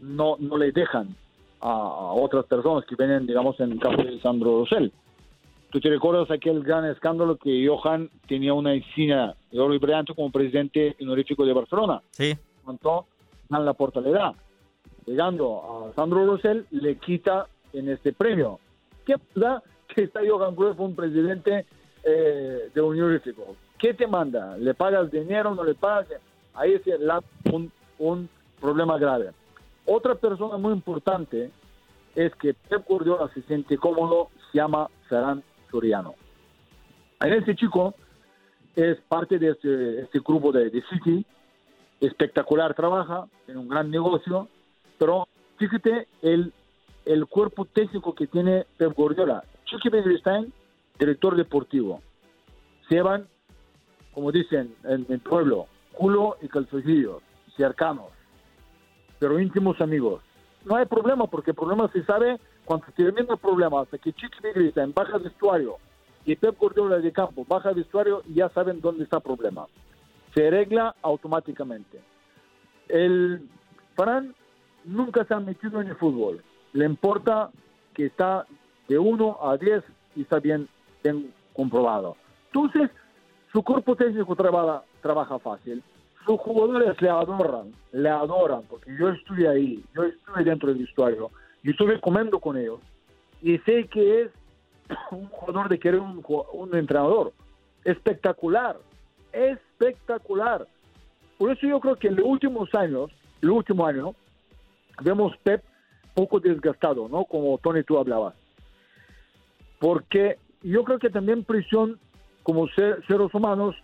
no, 0.00 0.36
no 0.38 0.56
le 0.56 0.72
dejan 0.72 1.14
a, 1.60 1.70
a 1.70 2.12
otras 2.12 2.46
personas 2.46 2.84
que 2.86 2.96
vienen, 2.96 3.26
digamos, 3.26 3.58
en 3.60 3.72
el 3.72 3.80
caso 3.80 4.02
de 4.02 4.20
Sandro 4.20 4.60
Rosell. 4.60 4.92
¿Tú 5.70 5.80
te 5.80 5.88
recuerdas 5.88 6.30
aquel 6.30 6.64
gran 6.64 6.84
escándalo 6.86 7.36
que 7.36 7.66
Johan 7.66 8.10
tenía 8.26 8.52
una 8.52 8.74
insignia 8.74 9.36
de 9.52 9.60
oro 9.60 9.72
y 9.74 9.78
brillante 9.78 10.14
como 10.14 10.30
presidente 10.30 10.96
honorífico 11.00 11.44
de 11.44 11.52
Barcelona? 11.52 12.02
Sí. 12.10 12.36
cuanto 12.64 13.06
dan 13.48 13.64
la 13.64 13.74
porta 13.74 14.00
le 14.00 14.10
da. 14.10 14.34
Llegando 15.06 15.90
a 15.90 15.94
Sandro 15.94 16.26
Rosell, 16.26 16.66
le 16.70 16.96
quita 16.96 17.46
en 17.72 17.88
este 17.88 18.12
premio. 18.12 18.58
¿Qué, 19.06 19.14
da? 19.36 19.62
Que 19.94 20.02
está 20.02 20.20
Johan 20.26 20.54
Cruyff, 20.54 20.78
un 20.78 20.94
presidente 20.94 21.66
eh, 22.02 22.70
de 22.74 22.80
honorífico. 22.80 23.56
¿Qué 23.78 23.94
te 23.94 24.06
manda? 24.06 24.56
¿Le 24.56 24.74
pagas 24.74 25.10
dinero 25.10 25.54
no 25.54 25.64
le 25.64 25.74
pagas? 25.74 26.06
Ahí 26.54 26.74
es 26.74 27.00
la, 27.00 27.22
un, 27.52 27.72
un 27.98 28.28
problema 28.60 28.98
grave. 28.98 29.30
Otra 29.86 30.14
persona 30.14 30.56
muy 30.58 30.72
importante 30.72 31.50
es 32.14 32.34
que 32.36 32.54
Pep 32.54 32.86
Guardiola 32.86 33.30
se 33.32 33.42
siente 33.42 33.78
cómodo, 33.78 34.28
se 34.50 34.58
llama 34.58 34.88
Ferran 35.08 35.42
Soriano. 35.70 36.14
En 37.20 37.32
este 37.32 37.54
chico 37.54 37.94
es 38.74 38.98
parte 39.08 39.38
de 39.38 39.50
este, 39.50 40.00
este 40.02 40.20
grupo 40.20 40.52
de, 40.52 40.70
de 40.70 40.82
City, 40.90 41.24
espectacular 42.00 42.74
trabaja, 42.74 43.26
tiene 43.46 43.60
un 43.60 43.68
gran 43.68 43.90
negocio, 43.90 44.48
pero 44.98 45.28
fíjate 45.58 46.08
el, 46.22 46.52
el 47.04 47.26
cuerpo 47.26 47.64
técnico 47.64 48.14
que 48.14 48.26
tiene 48.26 48.66
Pep 48.76 48.94
Guardiola. 48.94 49.44
Chiqui 49.70 49.88
Benedetti, 49.88 50.52
director 50.98 51.36
deportivo. 51.36 52.02
Llevan, 52.88 53.28
como 54.12 54.32
dicen 54.32 54.74
en 54.82 55.06
el 55.08 55.20
pueblo, 55.20 55.68
culo 55.92 56.36
y 56.42 56.48
calzoncillos, 56.48 57.22
cercanos, 57.56 58.06
pero 59.20 59.38
íntimos 59.38 59.80
amigos. 59.80 60.22
No 60.64 60.74
hay 60.74 60.86
problema, 60.86 61.28
porque 61.28 61.52
el 61.52 61.56
problema 61.56 61.88
se 61.92 62.04
sabe 62.04 62.40
cuando 62.64 62.86
termina 62.96 63.34
el 63.34 63.38
problema, 63.38 63.82
hasta 63.82 63.96
que 63.96 64.12
Chiqui 64.12 64.40
Benedetti 64.42 64.92
baja 64.92 65.18
el 65.18 65.22
vestuario 65.22 65.76
y 66.24 66.34
Pep 66.34 66.58
Guardiola 66.58 66.98
de 66.98 67.12
campo 67.12 67.46
baja 67.48 67.70
el 67.70 67.76
vestuario 67.76 68.22
y 68.26 68.34
ya 68.34 68.48
saben 68.48 68.80
dónde 68.80 69.04
está 69.04 69.18
el 69.18 69.22
problema. 69.22 69.66
Se 70.34 70.48
arregla 70.48 70.96
automáticamente. 71.02 72.00
El 72.88 73.48
Fran 73.94 74.34
nunca 74.84 75.24
se 75.24 75.34
ha 75.34 75.40
metido 75.40 75.80
en 75.80 75.88
el 75.88 75.96
fútbol. 75.96 76.42
Le 76.72 76.84
importa 76.84 77.50
que 77.94 78.06
está 78.06 78.46
de 78.90 78.98
1 78.98 79.38
a 79.40 79.56
10 79.56 79.84
y 80.16 80.22
está 80.22 80.40
bien, 80.40 80.68
bien 81.04 81.32
comprobado. 81.54 82.16
Entonces, 82.46 82.90
su 83.52 83.62
cuerpo 83.62 83.94
técnico 83.94 84.34
trabaja, 84.34 84.82
trabaja 85.00 85.38
fácil. 85.38 85.80
Sus 86.26 86.40
jugadores 86.40 87.00
le 87.00 87.08
adoran, 87.08 87.72
le 87.92 88.08
adoran, 88.08 88.62
porque 88.68 88.90
yo 88.98 89.10
estuve 89.10 89.48
ahí, 89.48 89.84
yo 89.94 90.02
estuve 90.02 90.42
dentro 90.42 90.70
del 90.70 90.78
vestuario, 90.78 91.30
y 91.62 91.70
estuve 91.70 92.00
comiendo 92.00 92.40
con 92.40 92.56
ellos, 92.56 92.80
y 93.40 93.58
sé 93.58 93.86
que 93.86 94.22
es 94.22 94.30
un 95.12 95.28
jugador 95.28 95.68
de 95.68 95.78
querer 95.78 96.00
un, 96.00 96.24
un 96.52 96.76
entrenador. 96.76 97.32
Espectacular, 97.84 98.76
espectacular. 99.32 100.66
Por 101.38 101.52
eso 101.52 101.64
yo 101.64 101.78
creo 101.78 101.94
que 101.94 102.08
en 102.08 102.16
los 102.16 102.26
últimos 102.26 102.74
años, 102.74 103.12
el 103.40 103.50
último 103.50 103.86
año, 103.86 104.16
vemos 105.00 105.36
Pep 105.44 105.62
poco 106.12 106.40
desgastado, 106.40 107.08
¿no? 107.08 107.24
Como 107.24 107.56
Tony 107.58 107.84
tú 107.84 107.96
hablabas. 107.96 108.34
Porque 109.80 110.38
yo 110.62 110.84
creo 110.84 111.00
que 111.00 111.10
también 111.10 111.42
prisión, 111.42 111.98
como 112.44 112.68
ser, 112.68 113.04
seres 113.08 113.34
humanos, 113.34 113.74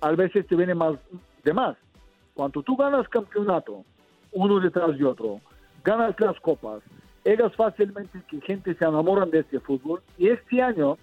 a 0.00 0.10
veces 0.10 0.46
te 0.46 0.56
viene 0.56 0.74
más 0.74 0.96
de 1.44 1.54
más. 1.54 1.76
Cuando 2.34 2.62
tú 2.62 2.76
ganas 2.76 3.08
campeonato, 3.08 3.84
uno 4.32 4.60
detrás 4.60 4.98
de 4.98 5.04
otro, 5.04 5.40
ganas 5.84 6.18
las 6.18 6.38
copas, 6.40 6.82
eres 7.24 7.54
fácilmente 7.54 8.20
que 8.28 8.40
gente 8.40 8.74
se 8.74 8.84
enamoran 8.84 9.30
de 9.30 9.40
este 9.40 9.60
fútbol. 9.60 10.02
Y 10.18 10.28
este 10.28 10.60
año, 10.60 10.98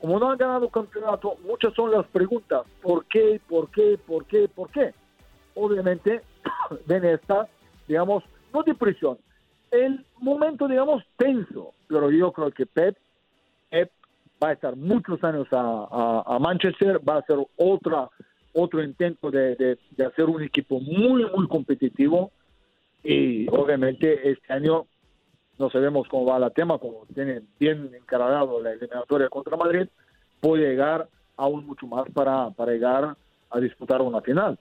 como 0.00 0.18
no 0.18 0.30
han 0.30 0.38
ganado 0.38 0.68
campeonato, 0.68 1.36
muchas 1.46 1.72
son 1.74 1.90
las 1.90 2.06
preguntas. 2.08 2.66
¿Por 2.82 3.06
qué? 3.06 3.40
¿Por 3.48 3.70
qué? 3.70 3.98
¿Por 4.06 4.26
qué? 4.26 4.48
¿Por 4.48 4.70
qué? 4.70 4.92
Obviamente, 5.54 6.20
ven 6.86 7.04
esta, 7.06 7.48
digamos, 7.88 8.22
no 8.52 8.62
de 8.62 8.74
prisión, 8.74 9.16
el 9.70 10.04
momento, 10.18 10.68
digamos, 10.68 11.02
tenso. 11.16 11.72
Pero 11.88 12.10
yo 12.10 12.32
creo 12.32 12.50
que 12.50 12.66
Pep, 12.66 12.96
Pep 13.74 13.90
va 14.42 14.50
a 14.50 14.52
estar 14.52 14.76
muchos 14.76 15.22
años 15.24 15.48
a, 15.50 16.38
Manchester, 16.40 17.00
va 17.06 17.16
a 17.18 17.22
ser 17.22 17.38
otra, 17.56 18.08
otro 18.52 18.84
intento 18.84 19.32
de, 19.32 19.78
hacer 20.06 20.26
un 20.26 20.42
equipo 20.42 20.78
muy, 20.78 21.26
muy 21.34 21.48
competitivo. 21.48 22.30
Y 23.02 23.48
obviamente 23.48 24.30
este 24.30 24.52
año 24.52 24.86
no 25.58 25.70
sabemos 25.70 26.06
cómo 26.08 26.26
va 26.26 26.38
la 26.38 26.50
tema, 26.50 26.78
como 26.78 27.04
tiene 27.12 27.42
bien 27.58 27.90
encargado 27.94 28.62
la 28.62 28.72
eliminatoria 28.72 29.28
contra 29.28 29.56
Madrid, 29.56 29.88
puede 30.40 30.68
llegar 30.68 31.08
aún 31.36 31.66
mucho 31.66 31.86
más 31.88 32.08
para, 32.12 32.50
para 32.50 32.72
llegar 32.72 33.16
a 33.50 33.60
disputar 33.60 34.00
una 34.02 34.20
final. 34.20 34.56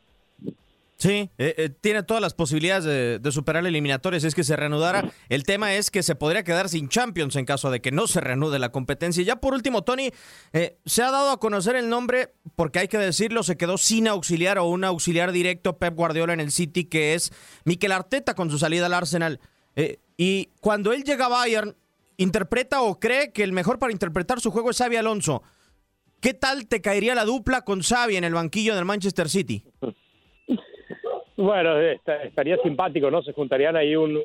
Sí, 1.04 1.30
eh, 1.38 1.54
eh, 1.58 1.70
tiene 1.70 2.02
todas 2.04 2.22
las 2.22 2.34
posibilidades 2.34 2.86
de, 2.86 3.20
de, 3.20 3.32
superar 3.34 3.66
eliminatorias, 3.66 4.24
es 4.24 4.34
que 4.34 4.46
se 4.46 4.56
reanudara. 4.56 5.12
El 5.28 5.44
tema 5.44 5.74
es 5.74 5.92
que 5.92 6.02
se 6.02 6.16
podría 6.16 6.46
quedar 6.46 6.70
sin 6.70 6.88
Champions 6.88 7.36
en 7.36 7.44
caso 7.44 7.70
de 7.72 7.82
que 7.82 7.92
no 7.92 8.08
se 8.08 8.22
reanude 8.22 8.58
la 8.58 8.72
competencia. 8.72 9.22
Y 9.22 9.26
ya 9.26 9.36
por 9.36 9.54
último, 9.54 9.82
Tony, 9.82 10.12
eh, 10.54 10.78
se 10.86 11.04
ha 11.04 11.12
dado 11.12 11.32
a 11.32 11.42
conocer 11.42 11.76
el 11.76 11.90
nombre, 11.90 12.34
porque 12.56 12.80
hay 12.80 12.88
que 12.88 12.98
decirlo, 12.98 13.44
se 13.44 13.58
quedó 13.58 13.78
sin 13.78 14.08
auxiliar 14.08 14.58
o 14.60 14.64
un 14.64 14.86
auxiliar 14.86 15.34
directo 15.34 15.78
Pep 15.78 15.94
Guardiola 15.94 16.32
en 16.32 16.40
el 16.40 16.54
City, 16.54 16.86
que 16.86 17.16
es 17.16 17.34
Mikel 17.66 17.92
Arteta 17.92 18.34
con 18.34 18.50
su 18.50 18.58
salida 18.58 18.86
al 18.86 18.94
Arsenal. 18.94 19.42
Eh, 19.76 20.00
y 20.16 20.52
cuando 20.62 20.94
él 20.94 21.04
llega 21.04 21.26
a 21.26 21.28
Bayern, 21.28 21.76
interpreta 22.16 22.82
o 22.82 22.98
cree 22.98 23.34
que 23.34 23.44
el 23.44 23.52
mejor 23.52 23.78
para 23.78 23.92
interpretar 23.92 24.40
su 24.40 24.52
juego 24.52 24.70
es 24.70 24.78
Xavi 24.78 24.96
Alonso. 24.96 25.44
¿Qué 26.24 26.34
tal 26.34 26.68
te 26.68 26.80
caería 26.80 27.14
la 27.14 27.26
dupla 27.26 27.66
con 27.66 27.82
Xavi 27.82 28.16
en 28.16 28.24
el 28.24 28.34
banquillo 28.34 28.74
del 28.76 28.86
Manchester 28.86 29.30
City? 29.30 29.66
Bueno, 31.36 31.78
estaría 31.80 32.58
simpático, 32.58 33.10
¿no? 33.10 33.24
Se 33.24 33.34
juntarían 33.34 33.76
ahí 33.76 33.96
un, 33.96 34.18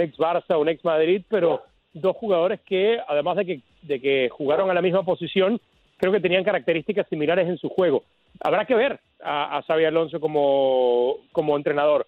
ex 0.00 0.16
Barça, 0.16 0.58
un 0.58 0.68
ex 0.68 0.84
Madrid, 0.84 1.22
pero 1.28 1.62
dos 1.92 2.16
jugadores 2.16 2.60
que, 2.60 2.98
además 3.06 3.36
de 3.36 3.44
que, 3.44 3.60
de 3.82 4.00
que 4.00 4.28
jugaron 4.30 4.70
a 4.70 4.74
la 4.74 4.82
misma 4.82 5.02
posición, 5.02 5.60
creo 5.98 6.12
que 6.12 6.20
tenían 6.20 6.42
características 6.42 7.06
similares 7.08 7.48
en 7.48 7.58
su 7.58 7.68
juego. 7.68 8.04
Habrá 8.40 8.64
que 8.64 8.74
ver 8.74 8.98
a, 9.22 9.58
a 9.58 9.62
Xavi 9.62 9.84
Alonso 9.84 10.20
como, 10.20 11.18
como 11.32 11.56
entrenador. 11.56 12.06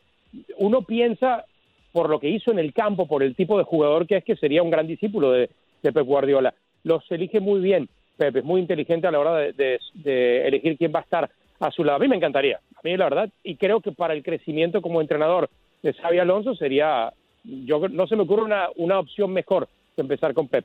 Uno 0.56 0.82
piensa, 0.82 1.44
por 1.92 2.08
lo 2.08 2.18
que 2.18 2.30
hizo 2.30 2.50
en 2.50 2.58
el 2.58 2.72
campo, 2.72 3.06
por 3.06 3.22
el 3.22 3.36
tipo 3.36 3.58
de 3.58 3.64
jugador 3.64 4.06
que 4.06 4.16
es, 4.16 4.24
que 4.24 4.36
sería 4.36 4.62
un 4.62 4.70
gran 4.70 4.86
discípulo 4.86 5.32
de, 5.32 5.50
de 5.82 5.92
Pep 5.92 6.06
Guardiola. 6.06 6.54
Los 6.82 7.10
elige 7.12 7.40
muy 7.40 7.60
bien. 7.60 7.88
Pep 8.16 8.36
es 8.36 8.44
muy 8.44 8.62
inteligente 8.62 9.06
a 9.06 9.10
la 9.10 9.20
hora 9.20 9.34
de, 9.34 9.78
de 9.92 10.48
elegir 10.48 10.78
quién 10.78 10.92
va 10.94 11.00
a 11.00 11.02
estar 11.02 11.30
a 11.60 11.70
su 11.70 11.84
lado. 11.84 11.96
A 11.96 12.00
mí 12.00 12.08
me 12.08 12.16
encantaría, 12.16 12.60
a 12.74 12.80
mí 12.82 12.96
la 12.96 13.04
verdad, 13.04 13.30
y 13.42 13.56
creo 13.56 13.80
que 13.80 13.92
para 13.92 14.14
el 14.14 14.22
crecimiento 14.22 14.82
como 14.82 15.00
entrenador 15.00 15.48
de 15.82 15.92
Xavi 15.92 16.18
Alonso 16.18 16.54
sería, 16.54 17.12
yo 17.44 17.88
no 17.88 18.06
se 18.06 18.16
me 18.16 18.22
ocurre 18.22 18.42
una, 18.42 18.68
una 18.76 18.98
opción 18.98 19.32
mejor 19.32 19.68
que 19.94 20.02
empezar 20.02 20.34
con 20.34 20.48
Pep. 20.48 20.64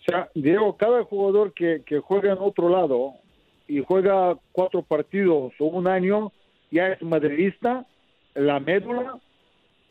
O 0.00 0.10
sea, 0.10 0.28
Diego, 0.34 0.76
cada 0.76 1.04
jugador 1.04 1.52
que, 1.52 1.82
que 1.84 1.98
juega 1.98 2.32
en 2.32 2.38
otro 2.40 2.68
lado 2.68 3.14
y 3.66 3.82
juega 3.82 4.36
cuatro 4.52 4.82
partidos 4.82 5.52
o 5.58 5.64
un 5.66 5.86
año, 5.86 6.32
ya 6.70 6.88
es 6.88 7.02
madridista, 7.02 7.84
la 8.34 8.60
médula, 8.60 9.18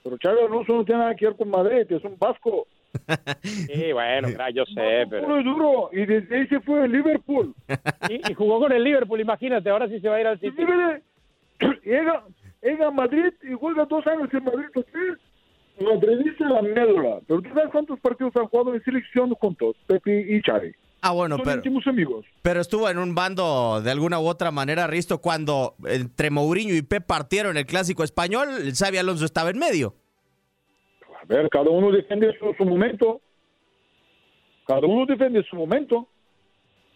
pero 0.03 0.17
Xavi 0.21 0.39
Alonso 0.39 0.73
no 0.73 0.85
tiene 0.85 1.01
nada 1.01 1.15
que 1.15 1.25
ver 1.25 1.35
con 1.35 1.49
Madrid, 1.49 1.85
es 1.89 2.03
un 2.03 2.17
vasco. 2.17 2.67
Sí, 3.43 3.91
bueno, 3.93 4.29
yo 4.53 4.65
sé, 4.65 5.05
pero... 5.09 5.27
Duro 5.27 5.39
y 5.39 5.43
duro, 5.43 5.89
y 5.93 6.05
desde 6.05 6.35
ahí 6.35 6.47
se 6.47 6.59
fue 6.61 6.85
el 6.85 6.91
Liverpool. 6.91 7.53
y, 8.09 8.31
y, 8.31 8.33
jugó 8.33 8.59
con 8.59 8.71
el 8.71 8.83
Liverpool, 8.83 9.21
imagínate, 9.21 9.69
ahora 9.69 9.87
sí 9.87 9.99
se 9.99 10.09
va 10.09 10.15
a 10.15 10.21
ir 10.21 10.27
al 10.27 10.39
City. 10.39 10.65
Llega, 11.83 12.23
llega 12.61 12.87
a 12.87 12.91
Madrid 12.91 13.33
y 13.43 13.53
juega 13.53 13.85
dos 13.85 14.05
años 14.07 14.29
en 14.33 14.43
Madrid, 14.43 14.67
usted 14.75 15.17
madridista 15.79 16.49
la 16.49 16.61
médula. 16.61 17.19
Pero 17.27 17.41
¿tú 17.41 17.49
sabes 17.49 17.69
cuántos 17.71 17.99
partidos 17.99 18.35
han 18.35 18.47
jugado 18.47 18.73
en 18.73 18.83
selección 18.83 19.29
juntos, 19.35 19.75
Pepe 19.87 20.25
y 20.29 20.41
Xavi? 20.41 20.71
Ah, 21.01 21.11
bueno, 21.11 21.37
Son 21.37 21.45
pero, 21.45 21.61
amigos. 21.85 22.25
pero 22.41 22.59
estuvo 22.59 22.89
en 22.89 22.97
un 22.97 23.13
bando 23.13 23.81
de 23.81 23.91
alguna 23.91 24.19
u 24.19 24.25
otra 24.27 24.51
manera, 24.51 24.87
Risto, 24.87 25.21
cuando 25.21 25.75
entre 25.85 26.31
Mourinho 26.31 26.73
y 26.75 26.81
Pep 26.81 27.05
partieron 27.05 27.55
el 27.55 27.67
clásico 27.67 28.03
español, 28.03 28.49
el 28.61 28.73
Xavi 28.73 28.97
Alonso 28.97 29.25
estaba 29.25 29.51
en 29.51 29.59
medio. 29.59 29.95
Ver, 31.27 31.49
cada 31.49 31.69
uno 31.69 31.91
defiende 31.91 32.33
su, 32.39 32.53
su 32.57 32.65
momento. 32.65 33.21
Cada 34.65 34.87
uno 34.87 35.05
defiende 35.05 35.43
su 35.43 35.55
momento. 35.55 36.07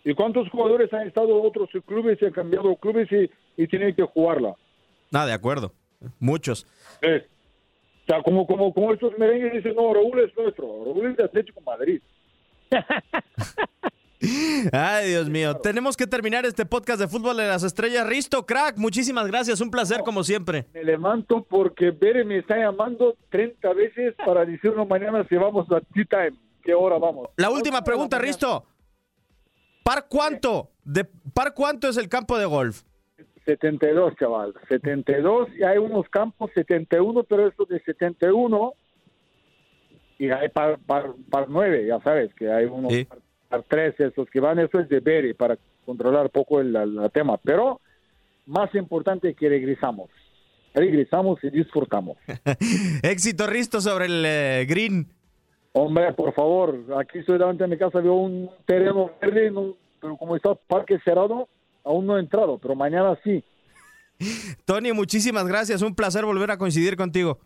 ¿Y 0.03 0.13
cuántos 0.13 0.49
jugadores 0.49 0.91
han 0.93 1.07
estado 1.07 1.39
en 1.39 1.45
otros 1.45 1.69
clubes 1.85 2.17
y 2.21 2.25
han 2.25 2.31
cambiado 2.31 2.75
clubes 2.75 3.11
y, 3.11 3.29
y 3.61 3.67
tienen 3.67 3.95
que 3.95 4.03
jugarla? 4.03 4.55
Ah, 5.13 5.25
de 5.25 5.33
acuerdo. 5.33 5.73
Muchos. 6.19 6.65
Eh, 7.01 7.27
o 8.03 8.05
sea, 8.07 8.23
como, 8.23 8.47
como, 8.47 8.73
como 8.73 8.93
estos 8.93 9.17
merengues 9.17 9.53
dicen, 9.53 9.75
no, 9.75 9.93
Raúl 9.93 10.19
es 10.19 10.35
nuestro, 10.35 10.83
Raúl 10.85 11.11
es 11.11 11.17
de 11.17 11.23
Atlético 11.23 11.61
Madrid. 11.61 12.01
Ay, 14.71 15.09
Dios 15.09 15.29
mío. 15.29 15.55
Tenemos 15.57 15.97
que 15.97 16.05
terminar 16.05 16.45
este 16.45 16.65
podcast 16.65 16.99
de 16.99 17.07
Fútbol 17.07 17.37
de 17.37 17.47
las 17.47 17.63
Estrellas. 17.63 18.07
Risto, 18.07 18.45
crack, 18.45 18.77
muchísimas 18.77 19.27
gracias. 19.27 19.61
Un 19.61 19.71
placer, 19.71 20.01
como 20.01 20.23
siempre. 20.23 20.65
Me 20.73 20.83
levanto 20.83 21.43
porque 21.43 21.91
Bere 21.91 22.23
me 22.23 22.37
está 22.37 22.57
llamando 22.57 23.15
30 23.29 23.73
veces 23.73 24.15
para 24.23 24.45
decirnos 24.45 24.87
mañana 24.87 25.25
si 25.27 25.35
vamos 25.35 25.67
a 25.71 25.81
tea 25.93 26.05
time. 26.09 26.37
¿Qué 26.63 26.73
hora 26.73 26.99
vamos? 26.99 27.29
La 27.37 27.49
última 27.49 27.83
pregunta. 27.83 28.19
Risto. 28.19 28.65
¿Par 29.83 30.05
cuánto? 30.07 30.69
De, 30.83 31.05
¿Par 31.05 31.53
cuánto 31.55 31.87
es 31.87 31.97
el 31.97 32.07
campo 32.07 32.37
de 32.37 32.45
golf? 32.45 32.83
72, 33.45 34.13
chaval. 34.19 34.53
72 34.69 35.49
y 35.57 35.63
hay 35.63 35.79
unos 35.79 36.07
campos 36.09 36.51
71, 36.53 37.23
pero 37.23 37.47
esto 37.47 37.65
de 37.65 37.79
71 37.81 38.73
y 40.19 40.29
hay 40.29 40.49
par, 40.49 40.77
par, 40.85 41.15
par 41.31 41.49
9, 41.49 41.87
ya 41.87 41.99
sabes 42.01 42.31
que 42.35 42.51
hay 42.51 42.65
unos 42.65 42.93
Sí. 42.93 43.07
Par, 43.51 43.63
tres, 43.67 43.99
esos 43.99 44.29
que 44.29 44.39
van, 44.39 44.59
eso 44.59 44.79
es 44.79 44.89
de 44.89 44.99
ver 44.99 45.35
para 45.35 45.57
controlar 45.85 46.23
un 46.23 46.29
poco 46.31 46.59
el, 46.61 46.75
el 46.75 47.11
tema. 47.13 47.37
Pero 47.37 47.79
más 48.45 48.73
importante 48.75 49.33
que 49.33 49.49
regresamos. 49.49 50.09
Regresamos 50.73 51.43
y 51.43 51.49
disfrutamos. 51.49 52.17
Éxito, 53.03 53.45
Risto, 53.45 53.81
sobre 53.81 54.05
el 54.05 54.23
eh, 54.25 54.65
green. 54.67 55.05
Hombre, 55.73 56.13
por 56.13 56.33
favor, 56.33 56.77
aquí 56.99 57.19
estoy 57.19 57.37
delante 57.37 57.63
de 57.63 57.69
mi 57.69 57.77
casa, 57.77 57.99
veo 57.99 58.13
un 58.13 58.49
terreno 58.65 59.11
verde, 59.21 59.51
no- 59.51 59.75
pero 60.01 60.17
como 60.17 60.35
está 60.35 60.55
parque 60.55 60.97
cerrado, 61.03 61.47
aún 61.83 62.05
no 62.07 62.17
he 62.17 62.19
entrado, 62.21 62.57
pero 62.57 62.75
mañana 62.75 63.17
sí. 63.23 63.43
Tony, 64.65 64.91
muchísimas 64.93 65.47
gracias. 65.47 65.81
Un 65.81 65.93
placer 65.95 66.25
volver 66.25 66.51
a 66.51 66.57
coincidir 66.57 66.95
contigo. 66.97 67.37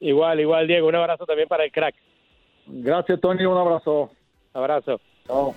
Igual, 0.00 0.40
igual, 0.40 0.66
Diego. 0.66 0.88
Un 0.88 0.96
abrazo 0.96 1.24
también 1.26 1.48
para 1.48 1.64
el 1.64 1.72
crack. 1.72 1.94
Gracias, 2.66 3.20
Tony, 3.20 3.44
un 3.44 3.56
abrazo. 3.58 4.10
Abrazo. 4.52 5.00
Chao. 5.26 5.54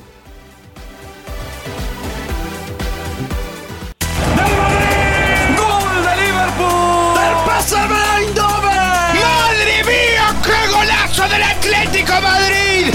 ¡Gol 5.57 6.03
de 6.05 6.13
Liverpool! 6.21 7.15
¡Del 7.15 7.35
PSV 7.45 7.93
Eindhoven! 8.19 9.15
¡Madre 9.21 9.83
mía! 9.85 10.35
¡Qué 10.43 10.71
golazo 10.71 11.27
del 11.29 11.43
Atlético 11.43 12.13
Madrid! 12.21 12.93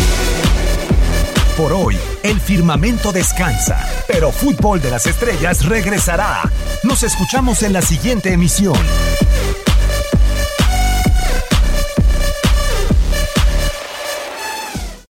Por 1.56 1.72
hoy, 1.72 1.98
el 2.22 2.40
firmamento 2.40 3.12
descansa, 3.12 3.87
pero 4.06 4.30
Fútbol 4.30 4.80
de 4.80 4.90
las 4.90 5.06
Estrellas 5.06 5.66
regresará. 5.66 6.42
Nos 6.85 7.02
escuchamos 7.02 7.62
en 7.62 7.72
la 7.72 7.83
siguiente 7.83 8.33
emisión. 8.33 8.78